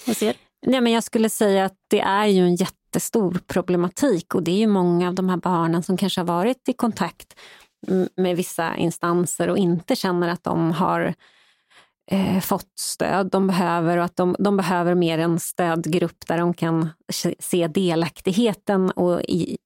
hos 0.05 0.23
er? 0.23 0.35
Nej, 0.65 0.81
men 0.81 0.93
jag 0.93 1.03
skulle 1.03 1.29
säga 1.29 1.65
att 1.65 1.75
det 1.87 1.99
är 1.99 2.25
ju 2.25 2.41
en 2.41 2.55
jättestor 2.97 3.39
problematik 3.47 4.35
och 4.35 4.43
det 4.43 4.51
är 4.51 4.57
ju 4.57 4.67
många 4.67 5.07
av 5.07 5.15
de 5.15 5.29
här 5.29 5.37
barnen 5.37 5.83
som 5.83 5.97
kanske 5.97 6.21
har 6.21 6.25
varit 6.25 6.69
i 6.69 6.73
kontakt 6.73 7.35
med 8.17 8.35
vissa 8.35 8.75
instanser 8.75 9.49
och 9.49 9.57
inte 9.57 9.95
känner 9.95 10.27
att 10.27 10.43
de 10.43 10.71
har 10.71 11.13
eh, 12.11 12.39
fått 12.39 12.79
stöd 12.79 13.29
de 13.31 13.47
behöver 13.47 13.97
och 13.97 14.03
att 14.03 14.15
de, 14.15 14.35
de 14.39 14.57
behöver 14.57 14.95
mer 14.95 15.19
en 15.19 15.39
stödgrupp 15.39 16.27
där 16.27 16.37
de 16.37 16.53
kan 16.53 16.89
se 17.39 17.67
delaktigheten 17.67 18.91
och 18.91 19.21
i, 19.21 19.57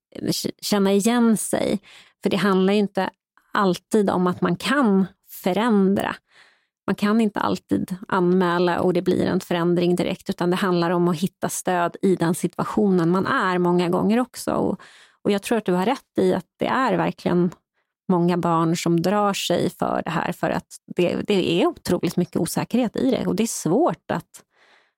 känna 0.61 0.91
igen 0.91 1.37
sig. 1.37 1.79
För 2.23 2.29
det 2.29 2.37
handlar 2.37 2.73
ju 2.73 2.79
inte 2.79 3.09
alltid 3.53 4.09
om 4.09 4.27
att 4.27 4.41
man 4.41 4.55
kan 4.55 5.05
förändra. 5.43 6.15
Man 6.87 6.95
kan 6.95 7.21
inte 7.21 7.39
alltid 7.39 7.95
anmäla 8.07 8.81
och 8.81 8.93
det 8.93 9.01
blir 9.01 9.25
en 9.25 9.39
förändring 9.39 9.95
direkt 9.95 10.29
utan 10.29 10.49
det 10.49 10.55
handlar 10.55 10.91
om 10.91 11.07
att 11.07 11.17
hitta 11.17 11.49
stöd 11.49 11.95
i 12.01 12.15
den 12.15 12.35
situationen 12.35 13.09
man 13.09 13.27
är 13.27 13.57
många 13.57 13.89
gånger 13.89 14.19
också. 14.19 14.53
Och, 14.53 14.81
och 15.21 15.31
jag 15.31 15.41
tror 15.41 15.57
att 15.57 15.65
du 15.65 15.73
har 15.73 15.85
rätt 15.85 16.17
i 16.17 16.33
att 16.33 16.45
det 16.59 16.67
är 16.67 16.97
verkligen 16.97 17.51
många 18.09 18.37
barn 18.37 18.77
som 18.77 19.01
drar 19.01 19.33
sig 19.33 19.69
för 19.69 20.01
det 20.05 20.11
här 20.11 20.31
för 20.31 20.49
att 20.49 20.67
det, 20.95 21.15
det 21.27 21.61
är 21.61 21.67
otroligt 21.67 22.17
mycket 22.17 22.35
osäkerhet 22.35 22.95
i 22.95 23.11
det 23.11 23.27
och 23.27 23.35
det 23.35 23.43
är 23.43 23.47
svårt 23.47 24.11
att, 24.11 24.43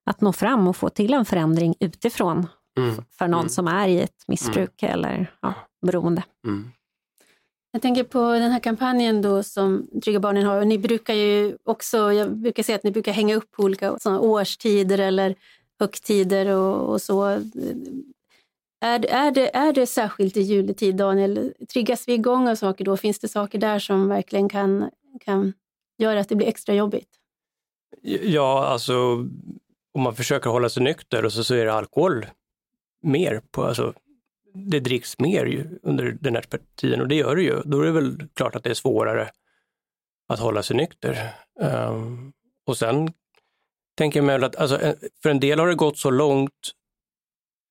att 0.06 0.22
nå 0.22 0.34
fram 0.34 0.68
och 0.68 0.75
få 0.75 0.90
till 0.90 1.13
en 1.13 1.25
förändring 1.25 1.75
utifrån 1.80 2.48
Mm. 2.78 2.96
för 3.18 3.28
någon 3.28 3.40
Mm. 3.40 3.50
som 3.50 3.68
är 3.68 3.88
i 3.88 4.02
ett 4.02 4.24
missbruk 4.28 4.84
eller 4.84 5.32
ja, 5.42 5.54
beroende. 5.86 6.24
Mm. 6.48 6.72
Jag 7.75 7.82
tänker 7.82 8.03
på 8.03 8.32
den 8.34 8.51
här 8.51 8.60
kampanjen 8.60 9.22
då 9.22 9.44
som 9.44 9.88
Trygga 10.03 10.20
Barnen 10.20 10.46
har. 10.46 10.58
Och 10.58 10.68
ni 10.68 10.77
brukar 10.77 11.13
ju 11.13 11.58
också, 11.63 12.13
jag 12.13 12.32
brukar 12.32 12.63
säga 12.63 12.75
att 12.75 12.84
ni 12.84 12.92
brukar 12.92 13.12
hänga 13.12 13.36
upp 13.36 13.51
på 13.51 13.63
olika 13.63 14.00
såna 14.00 14.20
årstider 14.20 14.98
eller 14.98 15.36
högtider 15.80 16.46
och, 16.46 16.89
och 16.94 17.01
så. 17.01 17.24
Är, 18.82 19.06
är, 19.06 19.32
det, 19.32 19.56
är 19.56 19.74
det 19.74 19.88
särskilt 19.88 20.38
i 20.38 20.42
juletid, 20.42 20.96
Daniel? 20.96 21.53
Triggas 21.74 22.08
vi 22.08 22.13
igång 22.13 22.50
av 22.50 22.56
saker 22.56 22.86
då? 22.86 22.98
Finns 22.98 23.20
det 23.20 23.27
saker 23.27 23.60
där 23.60 23.80
som 23.80 24.08
verkligen 24.08 24.50
kan, 24.50 24.89
kan 25.25 25.53
göra 25.98 26.20
att 26.20 26.30
det 26.30 26.36
blir 26.36 26.48
extra 26.48 26.75
jobbigt? 26.75 27.10
Ja, 28.24 28.65
alltså 28.65 28.94
om 29.94 30.01
man 30.01 30.15
försöker 30.15 30.50
hålla 30.50 30.70
sig 30.70 30.84
nykter 30.84 31.25
och 31.25 31.34
så, 31.34 31.44
så 31.44 31.56
är 31.56 31.65
det 31.65 31.74
alkohol 31.74 32.25
mer. 33.01 33.42
På, 33.51 33.63
alltså, 33.63 33.94
det 34.54 34.80
dricks 34.80 35.20
mer 35.20 35.46
ju 35.46 35.80
under 35.84 36.18
den 36.22 36.36
här 36.36 36.46
tiden 36.76 37.02
och 37.02 37.08
det 37.08 37.16
gör 37.16 37.36
det 37.36 37.44
ju. 37.44 37.62
Då 37.66 37.82
är 37.82 37.86
det 37.86 37.92
väl 37.92 38.18
klart 38.34 38.56
att 38.56 38.64
det 38.64 38.70
är 38.70 38.74
svårare 38.74 39.30
att 40.28 40.40
hålla 40.40 40.64
sig 40.64 40.76
nykter. 40.78 41.34
Ehm, 41.62 42.34
och 42.68 42.78
sen 42.78 43.14
tänker 43.98 44.20
jag 44.20 44.26
mig 44.26 44.44
att 44.44 44.56
alltså, 44.56 44.80
för 45.24 45.30
en 45.30 45.40
del 45.40 45.60
har 45.60 45.68
det 45.68 45.76
gått 45.76 45.98
så 45.98 46.10
långt 46.10 46.72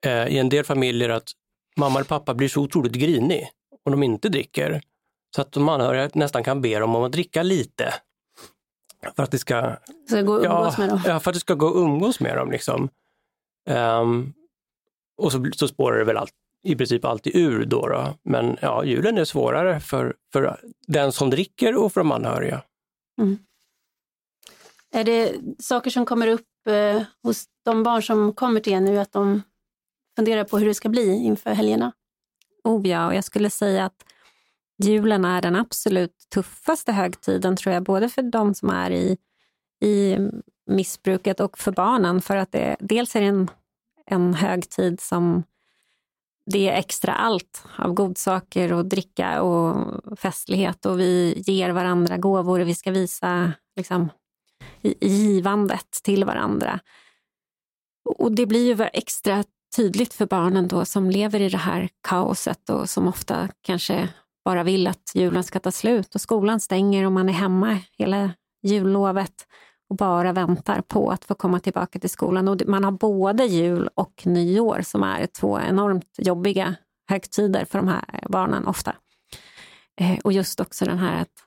eh, 0.07 0.27
i 0.27 0.39
en 0.39 0.49
del 0.49 0.65
familjer 0.65 1.09
att 1.09 1.29
mamma 1.77 1.99
eller 1.99 2.09
pappa 2.09 2.35
blir 2.35 2.49
så 2.49 2.61
otroligt 2.61 2.93
grinig 2.93 3.49
om 3.85 3.93
de 3.93 4.03
inte 4.03 4.29
dricker. 4.29 4.83
Så 5.35 5.41
att 5.41 5.53
de 5.53 5.69
anhöriga 5.69 6.11
nästan 6.15 6.45
kan 6.45 6.61
be 6.61 6.79
dem 6.79 6.97
om 6.97 7.03
att 7.03 7.13
dricka 7.13 7.43
lite. 7.43 7.95
För 9.17 9.23
att 9.23 9.31
det 9.31 9.39
ska 9.39 9.77
går 10.11 10.39
och 10.39 10.45
Ja, 10.45 10.75
med 10.79 10.89
dem? 10.89 11.01
ja, 11.07 11.21
för 11.21 11.31
att 11.31 11.35
det 11.35 11.41
ska 11.41 11.55
gå 11.55 11.69
att 11.69 11.77
umgås 11.77 12.21
med 12.21 12.37
dem. 12.37 12.51
Liksom. 12.51 12.89
Ehm, 13.69 14.33
och 15.17 15.33
så, 15.33 15.51
så 15.57 15.69
spårar 15.69 15.99
det 15.99 16.05
väl 16.05 16.17
allt, 16.17 16.35
i 16.63 16.77
princip 16.77 17.05
alltid 17.05 17.37
ur 17.37 17.65
då. 17.65 17.87
då. 17.87 18.15
Men 18.23 18.57
ja, 18.61 18.85
julen 18.85 19.19
är 19.19 19.25
svårare 19.25 19.81
för, 19.81 20.17
för 20.33 20.61
den 20.87 21.13
som 21.13 21.31
dricker 21.31 21.77
och 21.77 21.93
för 21.93 22.01
de 22.01 22.13
anhöriga. 22.13 22.63
Är 24.95 25.05
det 25.05 25.35
saker 25.59 25.91
som 25.91 26.07
kommer 26.07 26.27
upp 26.27 26.67
eh, 26.67 27.03
hos 27.23 27.45
de 27.65 27.83
barn 27.83 28.03
som 28.03 28.33
kommer 28.33 28.61
till 28.61 28.73
er 28.73 28.81
nu, 28.81 28.99
att 28.99 29.13
de 29.13 29.43
funderar 30.17 30.45
på 30.45 30.59
hur 30.59 30.67
det 30.67 30.75
ska 30.75 30.89
bli 30.89 31.15
inför 31.15 31.51
helgerna? 31.51 31.93
Oh 32.65 32.89
ja, 32.89 33.07
och 33.07 33.15
jag 33.15 33.25
skulle 33.25 33.51
säga 33.51 33.85
att 33.85 34.05
julen 34.83 35.25
är 35.25 35.43
den 35.43 35.57
absolut 35.57 36.27
tuffaste 36.35 36.93
högtiden 36.93 37.57
tror 37.57 37.75
jag, 37.75 37.83
både 37.83 38.09
för 38.09 38.23
de 38.23 38.55
som 38.55 38.71
är 38.71 38.91
i, 38.91 39.17
i 39.81 40.17
missbruket 40.67 41.41
och 41.41 41.59
för 41.59 41.73
barnen. 41.73 42.23
För 42.23 42.37
att 42.37 42.53
det, 42.53 42.77
dels 42.81 43.17
är 43.17 43.21
det 43.21 43.27
en, 43.27 43.51
en 44.07 44.35
högtid 44.35 45.01
som 45.01 45.43
det 46.47 46.69
är 46.69 46.79
extra 46.79 47.15
allt 47.15 47.65
av 47.77 47.93
godsaker 47.93 48.73
och 48.73 48.87
dricka 48.87 49.43
och 49.43 49.93
festlighet 50.19 50.87
och 50.87 51.01
vi 51.01 51.43
ger 51.47 51.71
varandra 51.71 52.17
gåvor 52.17 52.61
och 52.61 52.69
vi 52.69 52.75
ska 52.75 52.91
visa 52.91 53.53
liksom, 53.77 54.09
givandet 55.01 55.91
till 56.03 56.25
varandra. 56.25 56.81
Och 58.19 58.33
det 58.33 58.47
blir 58.47 58.67
ju 58.67 58.85
extra 58.85 59.45
tydligt 59.77 60.15
för 60.15 60.27
barnen 60.27 60.69
då 60.69 60.85
som 60.85 61.11
lever 61.11 61.41
i 61.41 61.49
det 61.49 61.59
här 61.59 61.89
kaoset 62.09 62.71
och 62.71 62.91
som 62.91 63.09
ofta 63.09 63.49
kanske 63.63 64.09
bara 64.45 64.63
vill 64.63 64.87
att 64.87 65.13
julen 65.15 65.45
ska 65.45 65.61
ta 65.61 65.71
slut 65.71 66.15
och 66.15 66.21
skolan 66.21 66.61
stänger 66.61 67.07
och 67.07 67.13
man 67.13 67.29
är 67.29 67.33
hemma 67.33 67.79
hela 67.99 68.31
jullovet 68.63 69.47
och 69.93 69.97
bara 69.97 70.33
väntar 70.33 70.81
på 70.81 71.11
att 71.11 71.25
få 71.25 71.35
komma 71.35 71.61
tillbaka 71.61 71.99
till 71.99 72.11
skolan. 72.11 72.49
Och 72.49 72.63
man 72.67 72.85
har 72.85 72.93
både 72.93 73.45
jul 73.45 73.89
och 73.95 74.23
nyår 74.27 74.81
som 74.83 75.03
är 75.03 75.27
två 75.27 75.61
enormt 75.61 76.15
jobbiga 76.19 76.75
högtider 77.09 77.65
för 77.65 77.79
de 77.79 77.89
här 77.89 78.27
barnen 78.29 78.67
ofta. 78.67 78.95
Eh, 80.01 80.19
och 80.25 80.33
just 80.33 80.61
också 80.61 80.85
den 80.85 80.99
här 80.99 81.23
att 81.23 81.45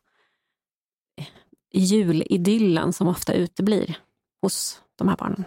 eh, 1.22 1.28
julidyllen 1.74 2.94
som 2.94 3.08
ofta 3.08 3.34
uteblir 3.34 3.98
hos 4.42 4.82
de 4.96 5.08
här 5.08 5.18
barnen. 5.18 5.44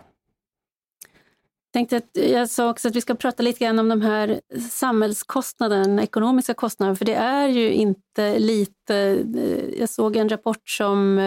Tänkte 1.73 1.97
att, 1.97 2.11
jag 2.13 2.51
sa 2.51 2.71
också 2.71 2.89
att 2.89 2.97
vi 2.97 3.01
ska 3.01 3.15
prata 3.15 3.43
lite 3.43 3.65
grann 3.65 3.79
om 3.79 3.89
de 3.89 4.03
här 4.03 4.41
samhällskostnaderna, 4.71 5.85
den 5.85 5.99
ekonomiska 5.99 6.55
kostnaden, 6.55 6.97
för 6.97 7.05
det 7.05 7.15
är 7.15 7.49
ju 7.49 7.73
inte 7.73 8.39
lite. 8.39 8.97
Eh, 9.37 9.81
jag 9.81 9.89
såg 9.89 10.17
en 10.17 10.29
rapport 10.29 10.69
som 10.69 11.19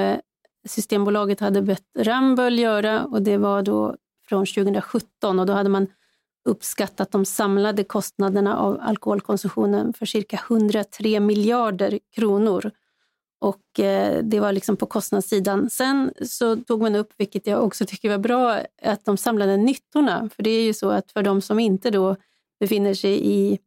Systembolaget 0.68 1.40
hade 1.40 1.62
bett 1.62 1.86
Ramboll 1.98 2.60
göra 2.60 3.06
och 3.06 3.22
det 3.22 3.38
var 3.38 3.62
då 3.62 3.96
från 4.30 4.46
2017 4.46 5.40
och 5.40 5.46
då 5.46 5.54
hade 5.54 5.70
man 5.70 5.88
uppskattat 6.46 7.12
de 7.12 7.26
samlade 7.26 7.84
kostnaderna 7.84 8.58
av 8.58 8.80
alkoholkonsumtionen 8.82 9.94
för 9.94 10.06
cirka 10.06 10.40
103 10.50 11.20
miljarder 11.20 12.00
kronor. 12.16 12.72
Och 13.42 13.80
eh, 13.80 14.24
det 14.24 14.40
var 14.40 14.52
liksom 14.52 14.78
på 14.78 14.86
kostnadssidan. 14.86 15.70
Sen 15.70 16.14
så 16.26 16.56
tog 16.56 16.82
man 16.82 16.96
upp, 16.96 17.14
vilket 17.18 17.48
jag 17.48 17.64
också 17.64 17.86
tycker 17.86 18.10
var 18.10 18.18
bra, 18.18 18.60
att 18.82 19.06
de 19.06 19.18
samlade 19.18 19.58
nyttorna. 19.58 20.30
För 20.36 20.44
det 20.44 20.50
är 20.50 20.64
ju 20.64 20.74
så 20.74 20.90
att 20.90 21.12
för 21.12 21.24
de 21.24 21.42
som 21.42 21.60
inte 21.60 21.90
då 21.90 22.16
befinner 22.60 22.94
sig 22.94 23.28
i, 23.28 23.60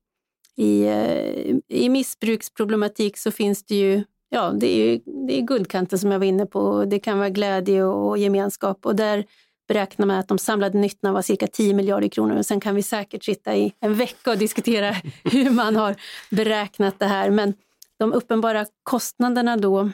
i, 0.56 0.86
eh, 0.86 1.56
i 1.68 1.88
missbruksproblematik 1.88 3.18
så 3.18 3.30
finns 3.30 3.64
det 3.64 3.74
ju, 3.74 4.04
ja, 4.34 4.50
det 4.50 4.66
är 4.66 4.86
ju 4.86 5.00
det 5.26 5.38
är 5.38 5.42
guldkanten 5.42 5.98
som 5.98 6.10
jag 6.10 6.18
var 6.18 6.26
inne 6.26 6.46
på. 6.46 6.84
Det 6.84 6.98
kan 6.98 7.18
vara 7.18 7.30
glädje 7.30 7.84
och 7.84 8.18
gemenskap 8.18 8.86
och 8.86 8.96
där 8.96 9.24
beräknar 9.68 10.06
man 10.06 10.16
att 10.16 10.28
de 10.28 10.38
samlade 10.38 10.78
nyttorna 10.78 11.12
var 11.12 11.22
cirka 11.22 11.46
10 11.46 11.74
miljarder 11.74 12.08
kronor. 12.08 12.36
Och 12.36 12.46
sen 12.46 12.60
kan 12.60 12.74
vi 12.74 12.82
säkert 12.82 13.24
sitta 13.24 13.56
i 13.56 13.72
en 13.80 13.94
vecka 13.94 14.30
och 14.30 14.38
diskutera 14.38 14.90
hur 15.24 15.50
man 15.50 15.76
har 15.76 15.96
beräknat 16.30 16.98
det 16.98 17.06
här. 17.06 17.30
Men 17.30 17.54
de 17.98 18.12
uppenbara 18.12 18.66
kostnaderna 18.82 19.56
då, 19.56 19.90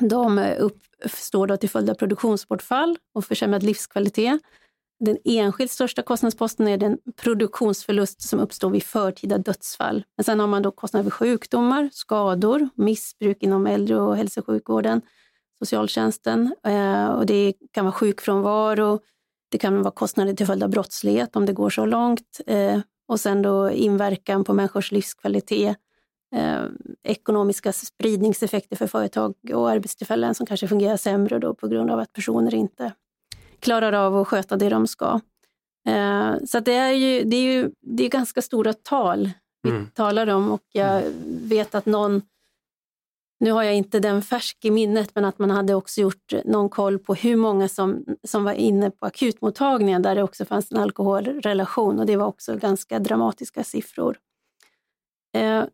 de 0.00 0.38
uppstår 1.04 1.46
då 1.46 1.56
till 1.56 1.70
följd 1.70 1.90
av 1.90 1.94
produktionsbortfall 1.94 2.98
och 3.14 3.24
försämrad 3.24 3.62
livskvalitet. 3.62 4.40
Den 5.00 5.18
enskilt 5.24 5.70
största 5.70 6.02
kostnadsposten 6.02 6.68
är 6.68 6.76
den 6.76 6.98
produktionsförlust 7.16 8.22
som 8.22 8.40
uppstår 8.40 8.70
vid 8.70 8.82
förtida 8.82 9.38
dödsfall. 9.38 10.04
Men 10.16 10.24
sen 10.24 10.40
har 10.40 10.46
man 10.46 10.62
då 10.62 10.70
kostnader 10.70 11.04
för 11.04 11.10
sjukdomar, 11.10 11.88
skador, 11.92 12.68
missbruk 12.74 13.42
inom 13.42 13.66
äldre 13.66 14.00
och 14.00 14.16
hälso 14.16 14.40
och 14.40 14.46
sjukvården, 14.46 15.02
socialtjänsten. 15.58 16.54
Eh, 16.66 17.08
och 17.08 17.26
det 17.26 17.54
kan 17.72 17.84
vara 17.84 17.92
sjukfrånvaro, 17.92 19.00
det 19.50 19.58
kan 19.58 19.82
vara 19.82 19.94
kostnader 19.94 20.34
till 20.34 20.46
följd 20.46 20.62
av 20.62 20.70
brottslighet 20.70 21.36
om 21.36 21.46
det 21.46 21.52
går 21.52 21.70
så 21.70 21.86
långt. 21.86 22.40
Eh, 22.46 22.80
och 23.08 23.20
sen 23.20 23.42
då 23.42 23.70
inverkan 23.70 24.44
på 24.44 24.54
människors 24.54 24.92
livskvalitet 24.92 25.76
eh, 26.34 26.64
ekonomiska 27.02 27.72
spridningseffekter 27.72 28.76
för 28.76 28.86
företag 28.86 29.34
och 29.54 29.70
arbetstillfällen 29.70 30.34
som 30.34 30.46
kanske 30.46 30.68
fungerar 30.68 30.96
sämre 30.96 31.38
då 31.38 31.54
på 31.54 31.68
grund 31.68 31.90
av 31.90 31.98
att 31.98 32.12
personer 32.12 32.54
inte 32.54 32.92
klarar 33.60 33.92
av 33.92 34.16
att 34.16 34.28
sköta 34.28 34.56
det 34.56 34.68
de 34.68 34.86
ska. 34.86 35.20
Eh, 35.88 36.34
så 36.46 36.60
det 36.60 36.74
är 36.74 36.92
ju, 36.92 37.24
det 37.24 37.36
är 37.36 37.52
ju 37.52 37.70
det 37.80 38.04
är 38.04 38.08
ganska 38.08 38.42
stora 38.42 38.72
tal 38.72 39.30
vi 39.62 39.70
mm. 39.70 39.86
talar 39.94 40.26
om 40.26 40.50
och 40.50 40.62
jag 40.72 41.02
vet 41.26 41.74
att 41.74 41.86
någon 41.86 42.22
nu 43.40 43.52
har 43.52 43.62
jag 43.62 43.74
inte 43.74 44.00
den 44.00 44.22
färsk 44.22 44.64
i 44.64 44.70
minnet, 44.70 45.10
men 45.14 45.24
att 45.24 45.38
man 45.38 45.50
hade 45.50 45.74
också 45.74 46.00
gjort 46.00 46.32
någon 46.44 46.68
koll 46.68 46.98
på 46.98 47.14
hur 47.14 47.36
många 47.36 47.68
som, 47.68 48.04
som 48.24 48.44
var 48.44 48.52
inne 48.52 48.90
på 48.90 49.06
akutmottagningen 49.06 50.02
där 50.02 50.14
det 50.14 50.22
också 50.22 50.44
fanns 50.44 50.72
en 50.72 50.78
alkoholrelation 50.78 51.98
och 51.98 52.06
det 52.06 52.16
var 52.16 52.26
också 52.26 52.56
ganska 52.56 52.98
dramatiska 52.98 53.64
siffror. 53.64 54.18
Eh, 55.36 55.64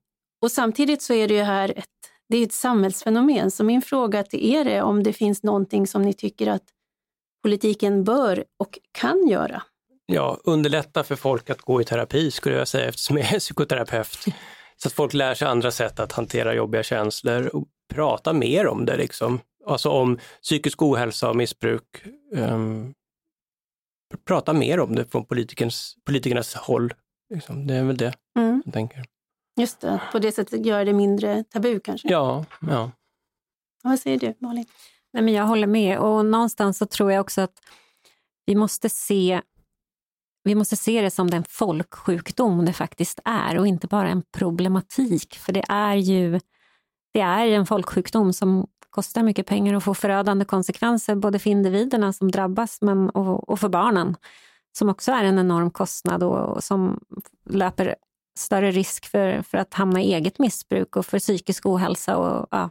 och 0.42 0.50
samtidigt 0.50 1.02
så 1.02 1.14
är 1.14 1.28
det 1.28 1.34
ju 1.34 1.42
här 1.42 1.78
ett, 1.78 1.88
det 2.28 2.36
är 2.36 2.42
ett 2.42 2.52
samhällsfenomen, 2.52 3.50
så 3.50 3.64
min 3.64 3.82
fråga 3.82 4.22
till 4.22 4.54
er 4.54 4.66
är 4.66 4.82
om 4.82 5.02
det 5.02 5.12
finns 5.12 5.42
någonting 5.42 5.86
som 5.86 6.02
ni 6.02 6.12
tycker 6.12 6.46
att 6.46 6.73
politiken 7.44 8.04
bör 8.04 8.44
och 8.56 8.78
kan 8.92 9.28
göra? 9.28 9.62
Ja, 10.06 10.38
underlätta 10.44 11.04
för 11.04 11.16
folk 11.16 11.50
att 11.50 11.60
gå 11.60 11.80
i 11.80 11.84
terapi 11.84 12.30
skulle 12.30 12.56
jag 12.56 12.68
säga 12.68 12.88
eftersom 12.88 13.16
jag 13.16 13.34
är 13.34 13.38
psykoterapeut. 13.38 14.24
Så 14.76 14.88
att 14.88 14.92
folk 14.92 15.14
lär 15.14 15.34
sig 15.34 15.48
andra 15.48 15.70
sätt 15.70 16.00
att 16.00 16.12
hantera 16.12 16.54
jobbiga 16.54 16.82
känslor 16.82 17.46
och 17.46 17.68
prata 17.94 18.32
mer 18.32 18.66
om 18.66 18.84
det. 18.84 18.96
Liksom. 18.96 19.40
Alltså 19.66 19.88
om 19.88 20.18
psykisk 20.42 20.82
ohälsa 20.82 21.30
och 21.30 21.36
missbruk. 21.36 22.04
Um, 22.32 22.94
prata 24.26 24.52
mer 24.52 24.80
om 24.80 24.94
det 24.94 25.04
från 25.04 25.24
politikernas 26.04 26.54
håll. 26.54 26.94
Liksom. 27.34 27.66
Det 27.66 27.74
är 27.74 27.84
väl 27.84 27.96
det 27.96 28.14
mm. 28.38 28.62
jag 28.64 28.74
tänker. 28.74 29.04
Just 29.60 29.80
det, 29.80 30.00
på 30.12 30.18
det 30.18 30.32
sättet 30.32 30.66
gör 30.66 30.84
det 30.84 30.92
mindre 30.92 31.44
tabu 31.44 31.80
kanske? 31.80 32.08
Ja. 32.08 32.44
ja. 32.60 32.90
Vad 33.82 33.98
säger 33.98 34.18
du 34.18 34.34
Malin? 34.38 34.66
Nej, 35.14 35.22
men 35.22 35.34
jag 35.34 35.46
håller 35.46 35.66
med 35.66 35.98
och 35.98 36.26
någonstans 36.26 36.78
så 36.78 36.86
tror 36.86 37.12
jag 37.12 37.20
också 37.20 37.40
att 37.40 37.60
vi 38.46 38.54
måste 38.54 38.88
se 38.88 39.40
vi 40.44 40.54
måste 40.54 40.76
se 40.76 41.02
det 41.02 41.10
som 41.10 41.30
den 41.30 41.44
folksjukdom 41.48 42.64
det 42.64 42.72
faktiskt 42.72 43.20
är 43.24 43.58
och 43.58 43.66
inte 43.66 43.86
bara 43.86 44.08
en 44.08 44.22
problematik. 44.32 45.34
För 45.34 45.52
det 45.52 45.64
är 45.68 45.94
ju 45.94 46.40
det 47.12 47.20
är 47.20 47.46
en 47.46 47.66
folksjukdom 47.66 48.32
som 48.32 48.66
kostar 48.90 49.22
mycket 49.22 49.46
pengar 49.46 49.74
och 49.74 49.82
får 49.82 49.94
förödande 49.94 50.44
konsekvenser 50.44 51.14
både 51.14 51.38
för 51.38 51.50
individerna 51.50 52.12
som 52.12 52.30
drabbas 52.30 52.78
men, 52.82 53.10
och, 53.10 53.48
och 53.48 53.60
för 53.60 53.68
barnen 53.68 54.16
som 54.78 54.88
också 54.88 55.12
är 55.12 55.24
en 55.24 55.38
enorm 55.38 55.70
kostnad 55.70 56.22
och, 56.22 56.56
och 56.56 56.64
som 56.64 57.00
löper 57.50 57.96
större 58.38 58.70
risk 58.70 59.06
för, 59.06 59.42
för 59.42 59.58
att 59.58 59.74
hamna 59.74 60.02
i 60.02 60.14
eget 60.14 60.38
missbruk 60.38 60.96
och 60.96 61.06
för 61.06 61.18
psykisk 61.18 61.66
ohälsa 61.66 62.16
och 62.16 62.46
ja, 62.50 62.70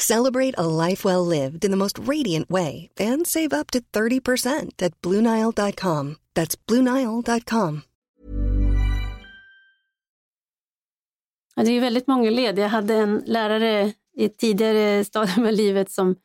Celebrate 0.00 0.54
a 0.58 0.66
life 0.88 1.04
well 1.04 1.26
lived 1.26 1.64
in 1.64 1.70
the 1.70 1.76
most 1.76 1.98
radiant 1.98 2.50
way 2.50 2.88
and 3.00 3.26
save 3.26 3.52
up 3.52 3.70
to 3.70 3.80
30% 3.92 4.82
at 4.82 5.02
BlueNile.com. 5.02 6.16
That's 6.34 6.56
BlueNile.com. 6.66 7.82
Ja, 11.56 11.64
det 11.64 11.70
är 11.70 11.80
väldigt 11.80 12.06
många 12.06 12.30
led. 12.30 12.58
Jag 12.58 12.68
hade 12.68 12.94
en 12.94 13.22
lärare 13.26 13.92
i 14.16 14.24
ett 14.24 14.38
tidigare 14.38 15.04
stadium 15.04 15.46
av 15.46 15.52
livet 15.52 15.90
som 15.90 16.16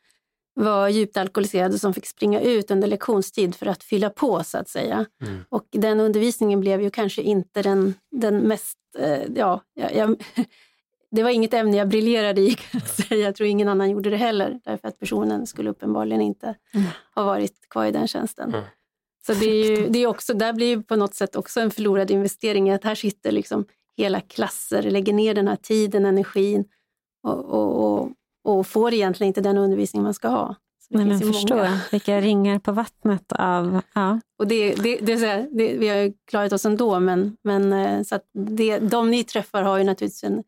var 0.55 0.89
djupt 0.89 1.17
alkoholiserad 1.17 1.73
och 1.73 1.79
som 1.79 1.93
fick 1.93 2.05
springa 2.05 2.41
ut 2.41 2.71
under 2.71 2.87
lektionstid 2.87 3.55
för 3.55 3.65
att 3.65 3.83
fylla 3.83 4.09
på 4.09 4.43
så 4.43 4.57
att 4.57 4.69
säga. 4.69 5.05
Mm. 5.21 5.39
Och 5.49 5.67
den 5.71 5.99
undervisningen 5.99 6.59
blev 6.59 6.81
ju 6.81 6.89
kanske 6.89 7.21
inte 7.21 7.61
den, 7.61 7.93
den 8.11 8.37
mest, 8.37 8.77
eh, 8.99 9.21
ja, 9.35 9.61
jag, 9.73 10.23
det 11.15 11.23
var 11.23 11.29
inget 11.29 11.53
ämne 11.53 11.77
jag 11.77 11.87
briljerade 11.87 12.41
i 12.41 12.53
kan 12.71 12.81
jag 12.81 12.89
säga. 12.89 13.25
Jag 13.25 13.35
tror 13.35 13.49
ingen 13.49 13.67
annan 13.67 13.89
gjorde 13.89 14.09
det 14.09 14.17
heller, 14.17 14.59
därför 14.63 14.87
att 14.87 14.99
personen 14.99 15.47
skulle 15.47 15.69
uppenbarligen 15.69 16.21
inte 16.21 16.55
mm. 16.73 16.87
ha 17.15 17.23
varit 17.23 17.69
kvar 17.69 17.85
i 17.85 17.91
den 17.91 18.07
tjänsten. 18.07 18.49
Mm. 18.49 18.65
Så 19.25 19.33
det 19.33 19.45
är 19.45 19.69
ju, 19.69 19.87
det 19.87 19.99
är 19.99 20.07
också, 20.07 20.33
där 20.33 20.53
blir 20.53 20.67
ju 20.67 20.83
på 20.83 20.95
något 20.95 21.15
sätt 21.15 21.35
också 21.35 21.59
en 21.59 21.71
förlorad 21.71 22.11
investering 22.11 22.71
att 22.71 22.83
här 22.83 22.95
sitter 22.95 23.31
liksom 23.31 23.65
hela 23.97 24.21
klasser, 24.21 24.83
lägger 24.83 25.13
ner 25.13 25.33
den 25.33 25.47
här 25.47 25.55
tiden, 25.55 26.05
energin 26.05 26.65
och, 27.23 27.45
och, 27.45 27.83
och, 27.83 28.11
och 28.43 28.67
får 28.67 28.93
egentligen 28.93 29.27
inte 29.27 29.41
den 29.41 29.57
undervisning 29.57 30.03
man 30.03 30.13
ska 30.13 30.27
ha. 30.27 30.55
Nej, 30.89 31.05
men 31.05 31.19
förstår, 31.19 31.91
vilka 31.91 32.21
ringar 32.21 32.59
på 32.59 32.71
vattnet 32.71 33.31
av... 33.31 33.81
Ja. 33.93 34.19
Och 34.39 34.47
det, 34.47 34.75
det, 34.75 34.97
det, 34.97 35.15
det, 35.15 35.47
det 35.51 35.77
vi 35.77 35.87
har 35.87 36.13
klarat 36.27 36.53
oss 36.53 36.65
ändå, 36.65 36.99
men, 36.99 37.37
men 37.43 37.73
eh, 37.73 38.03
så 38.03 38.15
att 38.15 38.29
det, 38.33 38.79
de 38.79 39.11
ni 39.11 39.23
träffar 39.23 39.63
har 39.63 39.77
ju 39.77 39.83
naturligtvis 39.83 40.23
en 40.23 40.43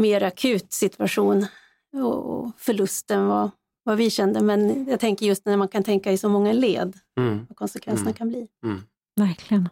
mer 0.00 0.22
akut 0.22 0.72
situation 0.72 1.46
och 1.94 2.50
förlust 2.56 3.10
än 3.10 3.26
vad, 3.26 3.50
vi 3.96 4.10
kände. 4.10 4.40
Men 4.40 4.86
jag 4.88 5.00
tänker 5.00 5.26
just 5.26 5.46
när 5.46 5.56
man 5.56 5.68
kan 5.68 5.84
tänka 5.84 6.12
i 6.12 6.18
så 6.18 6.28
många 6.28 6.52
led, 6.52 6.98
mm. 7.18 7.46
vad 7.48 7.56
konsekvenserna 7.56 8.10
mm. 8.10 8.14
kan 8.14 8.28
bli. 8.28 8.48
Mm. 8.64 8.82
Verkligen. 9.16 9.68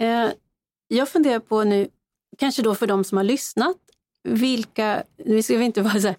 Eh, 0.00 0.30
jag 0.88 1.08
funderar 1.08 1.38
på 1.38 1.64
nu, 1.64 1.88
kanske 2.38 2.62
då 2.62 2.74
för 2.74 2.86
de 2.86 3.04
som 3.04 3.16
har 3.16 3.24
lyssnat, 3.24 3.76
vilka, 4.24 5.02
nu 5.24 5.42
ska 5.42 5.58
vi 5.58 5.64
inte 5.64 5.82
vara 5.82 6.00
så 6.00 6.14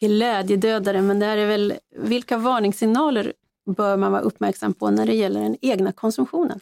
glädjedödare, 0.00 1.02
men 1.02 1.18
det 1.18 1.26
här 1.26 1.36
är 1.36 1.46
väl, 1.46 1.74
vilka 1.96 2.38
varningssignaler 2.38 3.32
bör 3.76 3.96
man 3.96 4.12
vara 4.12 4.22
uppmärksam 4.22 4.74
på 4.74 4.90
när 4.90 5.06
det 5.06 5.14
gäller 5.14 5.40
den 5.40 5.56
egna 5.60 5.92
konsumtionen? 5.92 6.60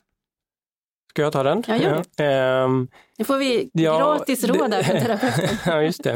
Ska 1.12 1.22
jag 1.22 1.32
ta 1.32 1.42
den? 1.42 1.62
Ja, 1.66 1.76
gör 1.76 2.04
det. 2.16 2.62
Um, 2.64 2.88
nu 3.18 3.24
får 3.24 3.38
vi 3.38 3.70
ja, 3.72 3.98
gratis 3.98 4.44
råd 4.44 4.74
här 4.74 4.82
från 4.82 5.00
terapeuten. 5.00 5.56
ja, 5.66 5.82
just 5.82 6.04
det. 6.04 6.14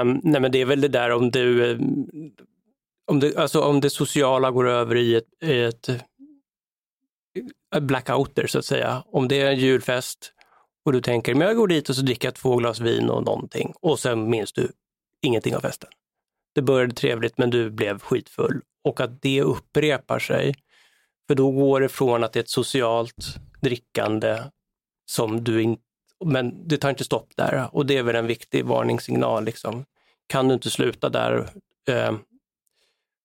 Um, 0.00 0.20
nej, 0.22 0.40
men 0.40 0.52
det 0.52 0.60
är 0.60 0.64
väl 0.64 0.80
det 0.80 0.88
där 0.88 1.10
om 1.10 1.30
du 1.30 1.78
om 3.06 3.20
det, 3.20 3.36
alltså 3.36 3.60
om 3.60 3.80
det 3.80 3.90
sociala 3.90 4.50
går 4.50 4.68
över 4.68 4.96
i 4.96 5.14
ett, 5.14 5.42
ett 5.42 5.88
blackouter 7.80 8.46
så 8.46 8.58
att 8.58 8.64
säga. 8.64 9.04
Om 9.06 9.28
det 9.28 9.40
är 9.40 9.50
en 9.50 9.58
julfest 9.58 10.32
och 10.84 10.92
du 10.92 11.00
tänker, 11.00 11.34
men 11.34 11.48
jag 11.48 11.56
går 11.56 11.68
dit 11.68 11.88
och 11.88 11.96
så 11.96 12.02
dricker 12.02 12.28
jag 12.28 12.34
två 12.34 12.56
glas 12.56 12.80
vin 12.80 13.10
och 13.10 13.24
någonting 13.24 13.72
och 13.80 13.98
sen 13.98 14.30
minns 14.30 14.52
du 14.52 14.72
ingenting 15.22 15.56
av 15.56 15.60
festen. 15.60 15.90
Det 16.54 16.62
började 16.62 16.94
trevligt 16.94 17.38
men 17.38 17.50
du 17.50 17.70
blev 17.70 17.98
skitfull 17.98 18.60
och 18.84 19.00
att 19.00 19.22
det 19.22 19.42
upprepar 19.42 20.18
sig. 20.18 20.54
För 21.26 21.34
då 21.34 21.50
går 21.50 21.80
det 21.80 21.88
från 21.88 22.24
att 22.24 22.32
det 22.32 22.38
är 22.38 22.42
ett 22.42 22.50
socialt 22.50 23.36
drickande 23.64 24.42
som 25.06 25.44
du 25.44 25.62
inte, 25.62 25.82
men 26.24 26.68
det 26.68 26.76
tar 26.76 26.90
inte 26.90 27.04
stopp 27.04 27.32
där 27.36 27.68
och 27.72 27.86
det 27.86 27.98
är 27.98 28.02
väl 28.02 28.16
en 28.16 28.26
viktig 28.26 28.64
varningssignal. 28.64 29.44
Liksom. 29.44 29.84
Kan 30.26 30.48
du 30.48 30.54
inte 30.54 30.70
sluta 30.70 31.08
där, 31.08 31.50
eh, 31.88 32.12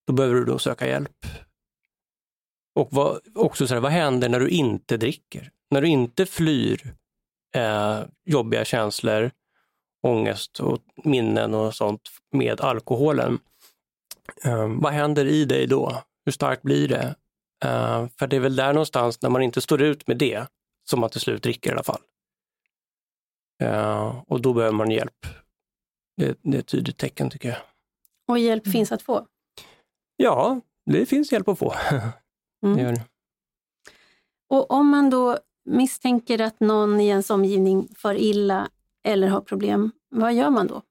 då 0.08 0.14
behöver 0.14 0.36
du 0.36 0.46
då 0.46 0.60
söka 0.60 0.88
hjälp. 0.88 1.26
Och 2.76 2.88
vad, 2.92 3.20
också 3.36 3.68
så 3.68 3.74
här, 3.74 3.82
vad 3.82 3.92
händer 3.92 4.30
när 4.30 4.40
du 4.40 4.50
inte 4.50 4.98
dricker? 4.98 5.52
När 5.72 5.82
du 5.82 5.88
inte 5.88 6.26
flyr 6.26 6.96
eh, 7.56 8.00
jobbiga 8.26 8.66
känslor, 8.66 9.32
ångest 10.02 10.60
och 10.60 10.80
minnen 11.04 11.54
och 11.54 11.76
sånt 11.76 12.02
med 12.32 12.62
alkoholen. 12.62 13.40
Eh, 14.44 14.68
vad 14.68 14.94
händer 14.94 15.26
i 15.26 15.46
dig 15.46 15.68
då? 15.68 16.04
Hur 16.26 16.32
starkt 16.32 16.62
blir 16.62 16.88
det? 16.88 17.16
Uh, 17.66 18.08
för 18.20 18.28
det 18.28 18.36
är 18.36 18.40
väl 18.40 18.56
där 18.56 18.74
någonstans, 18.74 19.22
när 19.22 19.30
man 19.30 19.42
inte 19.42 19.62
står 19.62 19.82
ut 19.82 20.08
med 20.08 20.18
det, 20.18 20.48
som 20.90 21.00
man 21.00 21.10
till 21.10 21.22
slut 21.22 21.44
dricker 21.44 21.70
i 21.70 21.74
alla 21.74 21.84
fall. 21.84 22.02
Uh, 23.64 24.24
och 24.28 24.42
då 24.42 24.54
behöver 24.54 24.76
man 24.76 24.92
hjälp. 24.92 25.26
Det, 26.18 26.40
det, 26.42 26.58
är 26.58 26.60
ett 26.60 26.68
tydligt 26.68 26.98
tecken 26.98 27.30
tycker 27.30 27.50
jag. 27.50 27.58
Och 28.28 28.40
hjälp 28.40 28.66
mm. 28.66 28.72
finns 28.72 28.92
att 28.92 29.02
få? 29.02 29.28
Ja, 30.16 30.62
det 30.86 31.06
finns 31.06 31.32
hjälp 31.32 31.48
att 31.48 31.60
få. 31.60 31.74
mm. 32.66 32.78
det 32.78 32.92
det. 32.92 33.04
Och 34.50 34.72
om 34.72 34.90
man 34.90 35.10
då 35.10 35.38
misstänker 35.66 36.42
att 36.42 36.60
någon 36.60 37.00
i 37.00 37.08
ens 37.08 37.30
omgivning 37.30 37.88
far 37.96 38.16
illa 38.16 38.70
eller 39.04 39.28
har 39.28 39.42
problem, 39.42 39.92
vad 40.10 40.34
gör 40.34 40.50
man 40.50 40.68
då? 40.68 40.82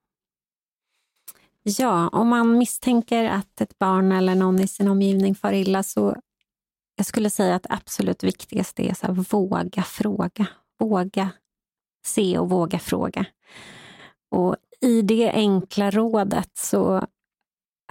Ja, 1.62 2.08
om 2.08 2.28
man 2.28 2.58
misstänker 2.58 3.24
att 3.24 3.60
ett 3.60 3.78
barn 3.78 4.12
eller 4.12 4.34
någon 4.34 4.60
i 4.60 4.68
sin 4.68 4.88
omgivning 4.88 5.34
far 5.34 5.52
illa 5.52 5.82
så 5.82 6.16
jag 6.98 7.06
skulle 7.06 7.30
säga 7.30 7.54
att 7.54 7.66
absolut 7.70 8.24
viktigaste 8.24 8.82
är 8.82 8.90
att 8.90 9.32
våga 9.32 9.82
fråga. 9.82 10.46
Våga 10.78 11.30
se 12.06 12.38
och 12.38 12.50
våga 12.50 12.78
fråga. 12.78 13.26
Och 14.30 14.56
i 14.80 15.02
det 15.02 15.30
enkla 15.30 15.90
rådet 15.90 16.50
så 16.54 17.06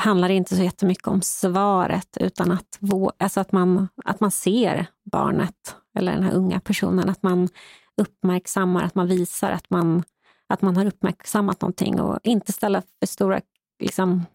handlar 0.01 0.27
det 0.27 0.33
inte 0.33 0.55
så 0.55 0.63
jättemycket 0.63 1.07
om 1.07 1.21
svaret 1.21 2.17
utan 2.19 2.51
att, 2.51 2.79
alltså 3.17 3.39
att, 3.39 3.51
man, 3.51 3.87
att 4.05 4.19
man 4.19 4.31
ser 4.31 4.85
barnet 5.11 5.75
eller 5.97 6.11
den 6.11 6.23
här 6.23 6.33
unga 6.33 6.59
personen, 6.59 7.09
att 7.09 7.23
man 7.23 7.49
uppmärksammar, 8.01 8.83
att 8.83 8.95
man 8.95 9.07
visar 9.07 9.51
att 9.51 9.69
man, 9.69 10.03
att 10.49 10.61
man 10.61 10.77
har 10.77 10.85
uppmärksammat 10.85 11.61
någonting 11.61 11.99
och 11.99 12.19
inte 12.23 12.51
ställa 12.51 12.81
för 12.81 13.07
stora 13.07 13.41
liksom, 13.79 14.25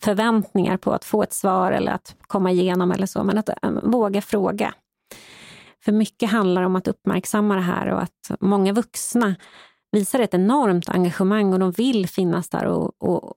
förväntningar 0.00 0.76
på 0.76 0.92
att 0.92 1.04
få 1.04 1.22
ett 1.22 1.32
svar 1.32 1.72
eller 1.72 1.92
att 1.92 2.16
komma 2.20 2.50
igenom 2.50 2.92
eller 2.92 3.06
så, 3.06 3.24
men 3.24 3.38
att 3.38 3.48
äh, 3.48 3.70
våga 3.82 4.22
fråga. 4.22 4.74
För 5.84 5.92
mycket 5.92 6.30
handlar 6.30 6.62
om 6.62 6.76
att 6.76 6.88
uppmärksamma 6.88 7.54
det 7.54 7.60
här 7.60 7.86
och 7.92 8.02
att 8.02 8.40
många 8.40 8.72
vuxna 8.72 9.34
visar 9.92 10.20
ett 10.20 10.34
enormt 10.34 10.88
engagemang 10.88 11.52
och 11.52 11.58
de 11.58 11.70
vill 11.70 12.08
finnas 12.08 12.48
där 12.48 12.64
och, 12.64 13.02
och, 13.02 13.34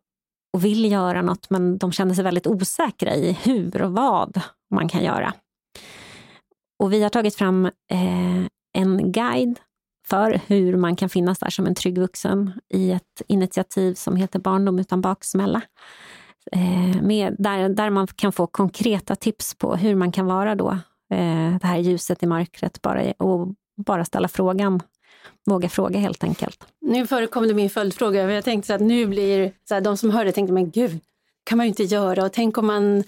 och 0.54 0.66
vill 0.66 0.92
göra 0.92 1.22
något, 1.22 1.50
men 1.50 1.78
de 1.78 1.92
känner 1.92 2.14
sig 2.14 2.24
väldigt 2.24 2.48
osäkra 2.48 3.16
i 3.16 3.32
hur 3.32 3.82
och 3.82 3.92
vad 3.92 4.42
man 4.76 4.90
kan 4.90 5.04
göra. 5.04 5.34
Och 6.80 6.94
vi 6.94 7.04
har 7.04 7.10
tagit 7.10 7.36
fram 7.36 7.66
eh, 7.66 8.46
en 8.74 9.12
guide 9.12 9.60
för 10.08 10.42
hur 10.48 10.78
man 10.78 10.96
kan 10.96 11.10
finnas 11.10 11.40
där 11.40 11.50
som 11.50 11.68
en 11.68 11.76
trygg 11.76 11.98
vuxen 11.98 12.62
i 12.74 12.92
ett 12.92 13.22
initiativ 13.28 13.94
som 13.94 14.16
heter 14.16 14.40
Barndom 14.40 14.80
utan 14.80 15.02
baksmälla. 15.02 15.62
Eh, 16.52 17.02
med, 17.02 17.36
där, 17.40 17.70
där 17.70 17.90
man 17.90 18.08
kan 18.08 18.32
få 18.32 18.48
konkreta 18.48 19.16
tips 19.16 19.56
på 19.56 19.76
hur 19.76 19.96
man 19.96 20.12
kan 20.12 20.26
vara 20.26 20.56
då, 20.56 20.70
eh, 21.14 21.58
det 21.62 21.68
här 21.68 21.78
ljuset 21.78 22.24
i 22.24 22.26
mörkret, 22.26 22.82
bara, 22.82 23.12
och 23.12 23.48
bara 23.86 24.06
ställa 24.06 24.28
frågan 24.28 24.82
våga 25.46 25.70
fråga 25.70 26.00
helt 26.00 26.24
enkelt. 26.24 26.68
Nu 26.82 27.08
förekom 27.08 27.48
det 27.48 27.54
min 27.54 27.70
följdfråga. 27.70 28.32
Jag 28.32 28.44
tänkte 28.44 28.76
att 28.76 28.82
nu 28.82 29.06
blir 29.06 29.52
så 29.68 29.74
här, 29.74 29.82
de 29.82 29.98
som 29.98 30.12
hörde 30.12 30.32
tänkte, 30.32 30.54
men 30.54 30.72
gud, 30.72 31.00
kan 31.44 31.58
man 31.58 31.66
ju 31.66 31.68
inte 31.68 31.84
göra. 31.84 32.26
Och 32.26 32.34
tänk 32.34 32.58
om 32.58 32.68
man 32.68 33.04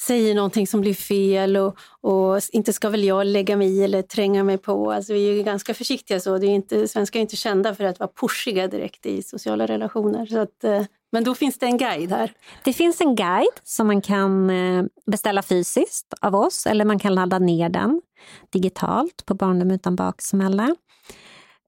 säger 0.00 0.34
någonting 0.34 0.66
som 0.66 0.80
blir 0.80 0.94
fel 0.94 1.56
och, 1.56 1.76
och, 2.00 2.40
inte 2.52 2.72
ska 2.72 2.88
väl 2.88 3.04
jag 3.04 3.26
lägga 3.26 3.56
mig 3.56 3.78
i 3.78 3.84
eller 3.84 4.02
tränga 4.02 4.44
mig 4.44 4.58
på. 4.58 4.92
Alltså, 4.92 5.12
vi 5.12 5.28
är 5.28 5.32
ju 5.32 5.42
ganska 5.42 5.74
försiktiga 5.74 6.20
så. 6.20 6.38
Det 6.38 6.46
är 6.46 6.54
inte, 6.54 6.88
svenskar 6.88 7.20
är 7.20 7.22
inte 7.22 7.36
kända 7.36 7.74
för 7.74 7.84
att 7.84 8.00
vara 8.00 8.10
pushiga 8.20 8.68
direkt 8.68 9.06
i 9.06 9.22
sociala 9.22 9.66
relationer. 9.66 10.26
Så 10.26 10.38
att, 10.38 10.64
eh, 10.64 10.82
men 11.12 11.24
då 11.24 11.34
finns 11.34 11.58
det 11.58 11.66
en 11.66 11.78
guide 11.78 12.12
här. 12.12 12.32
Det 12.64 12.72
finns 12.72 13.00
en 13.00 13.16
guide 13.16 13.60
som 13.62 13.86
man 13.86 14.00
kan 14.00 14.50
eh, 14.50 14.84
beställa 15.06 15.42
fysiskt 15.42 16.14
av 16.20 16.34
oss 16.34 16.66
eller 16.66 16.84
man 16.84 16.98
kan 16.98 17.14
ladda 17.14 17.38
ner 17.38 17.68
den 17.68 18.02
digitalt 18.50 19.26
på 19.26 19.34
Barndom 19.34 19.70
utan 19.70 19.96
baksmälla. 19.96 20.76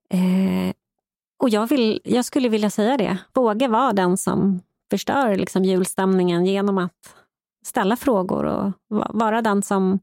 Eh, 0.09 0.73
och 1.43 1.49
jag, 1.49 1.67
vill, 1.67 2.01
jag 2.03 2.25
skulle 2.25 2.49
vilja 2.49 2.69
säga 2.69 2.97
det, 2.97 3.17
våga 3.33 3.67
vara 3.67 3.93
den 3.93 4.17
som 4.17 4.61
förstör 4.89 5.35
liksom 5.35 5.63
julstämningen 5.63 6.45
genom 6.45 6.77
att 6.77 7.15
ställa 7.65 7.95
frågor 7.95 8.45
och 8.45 8.71
vara 9.09 9.41
den 9.41 9.61
som, 9.61 9.99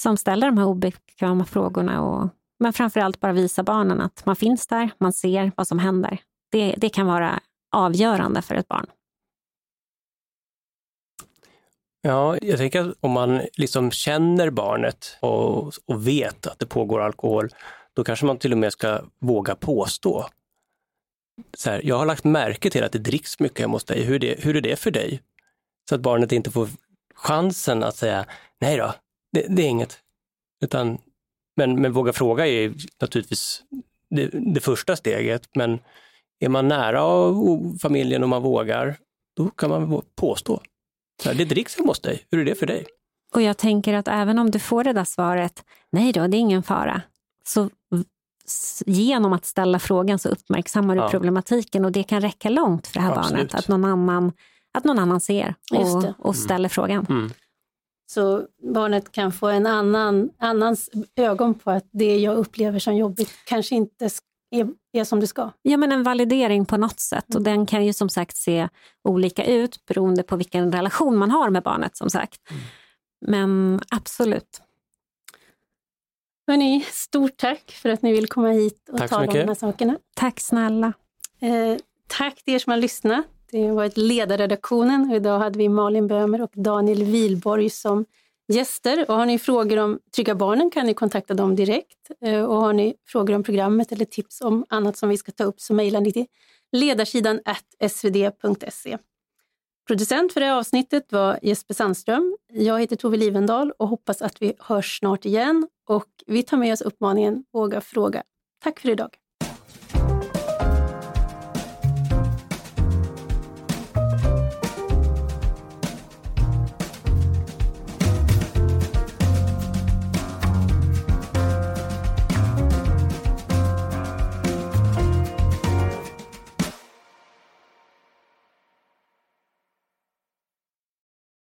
som 0.00 0.16
ställer 0.16 0.46
de 0.46 0.58
här 0.58 0.66
obekväma 0.66 1.44
frågorna. 1.44 2.02
Och, 2.02 2.28
men 2.58 2.72
framförallt 2.72 3.20
bara 3.20 3.32
visa 3.32 3.62
barnen 3.62 4.00
att 4.00 4.26
man 4.26 4.36
finns 4.36 4.66
där, 4.66 4.90
man 4.98 5.12
ser 5.12 5.52
vad 5.56 5.68
som 5.68 5.78
händer. 5.78 6.20
Det, 6.50 6.74
det 6.78 6.88
kan 6.88 7.06
vara 7.06 7.40
avgörande 7.70 8.42
för 8.42 8.54
ett 8.54 8.68
barn. 8.68 8.86
Ja, 12.02 12.36
jag 12.42 12.58
tänker 12.58 12.80
att 12.80 12.96
om 13.00 13.10
man 13.10 13.40
liksom 13.52 13.90
känner 13.90 14.50
barnet 14.50 15.16
och, 15.20 15.72
och 15.86 16.06
vet 16.06 16.46
att 16.46 16.58
det 16.58 16.66
pågår 16.66 17.00
alkohol, 17.00 17.48
då 17.92 18.04
kanske 18.04 18.26
man 18.26 18.38
till 18.38 18.52
och 18.52 18.58
med 18.58 18.72
ska 18.72 19.00
våga 19.18 19.54
påstå. 19.54 20.26
Så 21.56 21.70
här, 21.70 21.80
jag 21.84 21.98
har 21.98 22.06
lagt 22.06 22.24
märke 22.24 22.70
till 22.70 22.84
att 22.84 22.92
det 22.92 22.98
dricks 22.98 23.40
mycket 23.40 23.60
hemma 23.60 23.72
hos 23.72 23.84
dig. 23.84 24.04
Hur 24.04 24.14
är, 24.14 24.18
det, 24.18 24.44
hur 24.44 24.56
är 24.56 24.60
det 24.60 24.76
för 24.76 24.90
dig? 24.90 25.22
Så 25.88 25.94
att 25.94 26.00
barnet 26.00 26.32
inte 26.32 26.50
får 26.50 26.68
chansen 27.14 27.82
att 27.82 27.96
säga 27.96 28.26
nej 28.58 28.76
då, 28.76 28.94
det, 29.32 29.46
det 29.48 29.62
är 29.62 29.68
inget. 29.68 29.98
Utan, 30.60 30.98
men, 31.56 31.82
men 31.82 31.92
våga 31.92 32.12
fråga 32.12 32.46
är 32.46 32.74
naturligtvis 33.00 33.62
det, 34.10 34.26
det 34.54 34.60
första 34.60 34.96
steget. 34.96 35.48
Men 35.54 35.78
är 36.40 36.48
man 36.48 36.68
nära 36.68 37.02
familjen 37.82 38.22
och 38.22 38.28
man 38.28 38.42
vågar, 38.42 38.96
då 39.36 39.50
kan 39.50 39.70
man 39.70 40.02
påstå. 40.16 40.60
Så 41.22 41.28
här, 41.28 41.36
det 41.36 41.44
dricks 41.44 41.76
hemma 41.76 41.88
hos 41.88 42.00
dig, 42.00 42.26
hur 42.30 42.40
är 42.40 42.44
det 42.44 42.54
för 42.54 42.66
dig? 42.66 42.86
Och 43.34 43.42
jag 43.42 43.56
tänker 43.56 43.94
att 43.94 44.08
även 44.08 44.38
om 44.38 44.50
du 44.50 44.58
får 44.58 44.84
det 44.84 44.92
där 44.92 45.04
svaret, 45.04 45.64
nej 45.92 46.12
då, 46.12 46.26
det 46.26 46.36
är 46.36 46.38
ingen 46.38 46.62
fara, 46.62 47.02
så 47.44 47.70
genom 48.86 49.32
att 49.32 49.44
ställa 49.44 49.78
frågan 49.78 50.18
så 50.18 50.28
uppmärksammar 50.28 50.94
du 50.94 51.00
ja. 51.00 51.08
problematiken 51.08 51.84
och 51.84 51.92
det 51.92 52.02
kan 52.02 52.20
räcka 52.20 52.48
långt 52.48 52.86
för 52.86 52.94
det 52.94 53.00
här 53.00 53.18
Absolut. 53.18 53.32
barnet. 53.32 53.54
Att 53.54 53.68
någon 53.68 53.84
annan, 53.84 54.32
att 54.78 54.84
någon 54.84 54.98
annan 54.98 55.20
ser 55.20 55.54
och, 55.72 56.26
och 56.26 56.36
ställer 56.36 56.58
mm. 56.58 56.70
frågan. 56.70 57.06
Mm. 57.08 57.30
Så 58.10 58.42
barnet 58.74 59.12
kan 59.12 59.32
få 59.32 59.48
en 59.48 59.66
annan 59.66 60.30
annans 60.38 60.90
ögon 61.16 61.54
på 61.54 61.70
att 61.70 61.88
det 61.92 62.18
jag 62.18 62.36
upplever 62.36 62.78
som 62.78 62.96
jobbigt 62.96 63.30
kanske 63.44 63.74
inte 63.74 64.10
är, 64.50 64.68
är 64.92 65.04
som 65.04 65.20
det 65.20 65.26
ska. 65.26 65.50
Ja, 65.62 65.76
men 65.76 65.92
en 65.92 66.02
validering 66.02 66.66
på 66.66 66.76
något 66.76 67.00
sätt 67.00 67.34
och 67.34 67.42
den 67.42 67.66
kan 67.66 67.86
ju 67.86 67.92
som 67.92 68.08
sagt 68.08 68.36
se 68.36 68.68
olika 69.04 69.44
ut 69.44 69.86
beroende 69.86 70.22
på 70.22 70.36
vilken 70.36 70.72
relation 70.72 71.16
man 71.16 71.30
har 71.30 71.50
med 71.50 71.62
barnet 71.62 71.96
som 71.96 72.10
sagt. 72.10 72.40
Mm. 72.50 72.62
Men 73.20 73.80
absolut. 73.90 74.62
Hörrni, 76.46 76.84
stort 76.90 77.36
tack 77.36 77.70
för 77.82 77.88
att 77.88 78.02
ni 78.02 78.12
vill 78.12 78.28
komma 78.28 78.48
hit 78.48 78.88
och 78.92 78.98
tack 78.98 79.10
tala 79.10 79.26
om 79.26 79.34
de 79.34 79.48
här 79.48 79.54
sakerna. 79.54 79.98
Tack 80.16 80.40
snälla. 80.40 80.92
Eh, 81.40 81.78
tack 82.06 82.42
till 82.44 82.54
er 82.54 82.58
som 82.58 82.70
har 82.70 82.78
lyssnat. 82.78 83.26
Det 83.50 83.66
har 83.66 83.74
varit 83.74 83.96
ledarredaktionen 83.96 85.10
och 85.10 85.16
idag 85.16 85.38
hade 85.38 85.58
vi 85.58 85.68
Malin 85.68 86.06
Bömer 86.06 86.42
och 86.42 86.50
Daniel 86.54 87.04
Wilborg 87.04 87.70
som 87.70 88.04
gäster. 88.48 89.10
Och 89.10 89.16
har 89.16 89.26
ni 89.26 89.38
frågor 89.38 89.78
om 89.78 89.98
Trygga 90.16 90.34
Barnen 90.34 90.70
kan 90.70 90.86
ni 90.86 90.94
kontakta 90.94 91.34
dem 91.34 91.56
direkt. 91.56 92.10
Eh, 92.20 92.42
och 92.42 92.56
har 92.56 92.72
ni 92.72 92.94
frågor 93.06 93.34
om 93.34 93.42
programmet 93.42 93.92
eller 93.92 94.04
tips 94.04 94.40
om 94.40 94.64
annat 94.68 94.96
som 94.96 95.08
vi 95.08 95.16
ska 95.16 95.32
ta 95.32 95.44
upp 95.44 95.60
så 95.60 95.74
mejla 95.74 96.00
ni 96.00 96.12
till 96.12 96.26
ledarsidan 96.72 97.40
svd.se. 97.90 98.98
Producent 99.86 100.32
för 100.32 100.40
det 100.40 100.46
här 100.46 100.58
avsnittet 100.58 101.12
var 101.12 101.38
Jesper 101.42 101.74
Sandström. 101.74 102.36
Jag 102.52 102.80
heter 102.80 102.96
Tove 102.96 103.16
Livendal 103.16 103.72
och 103.78 103.88
hoppas 103.88 104.22
att 104.22 104.42
vi 104.42 104.52
hörs 104.58 104.98
snart 104.98 105.24
igen. 105.24 105.68
Och 105.86 106.08
vi 106.26 106.42
tar 106.42 106.56
med 106.56 106.72
oss 106.72 106.80
uppmaningen 106.80 107.44
Våga 107.52 107.80
fråga. 107.80 108.22
Tack 108.62 108.80
för 108.80 108.90
idag. 108.90 109.16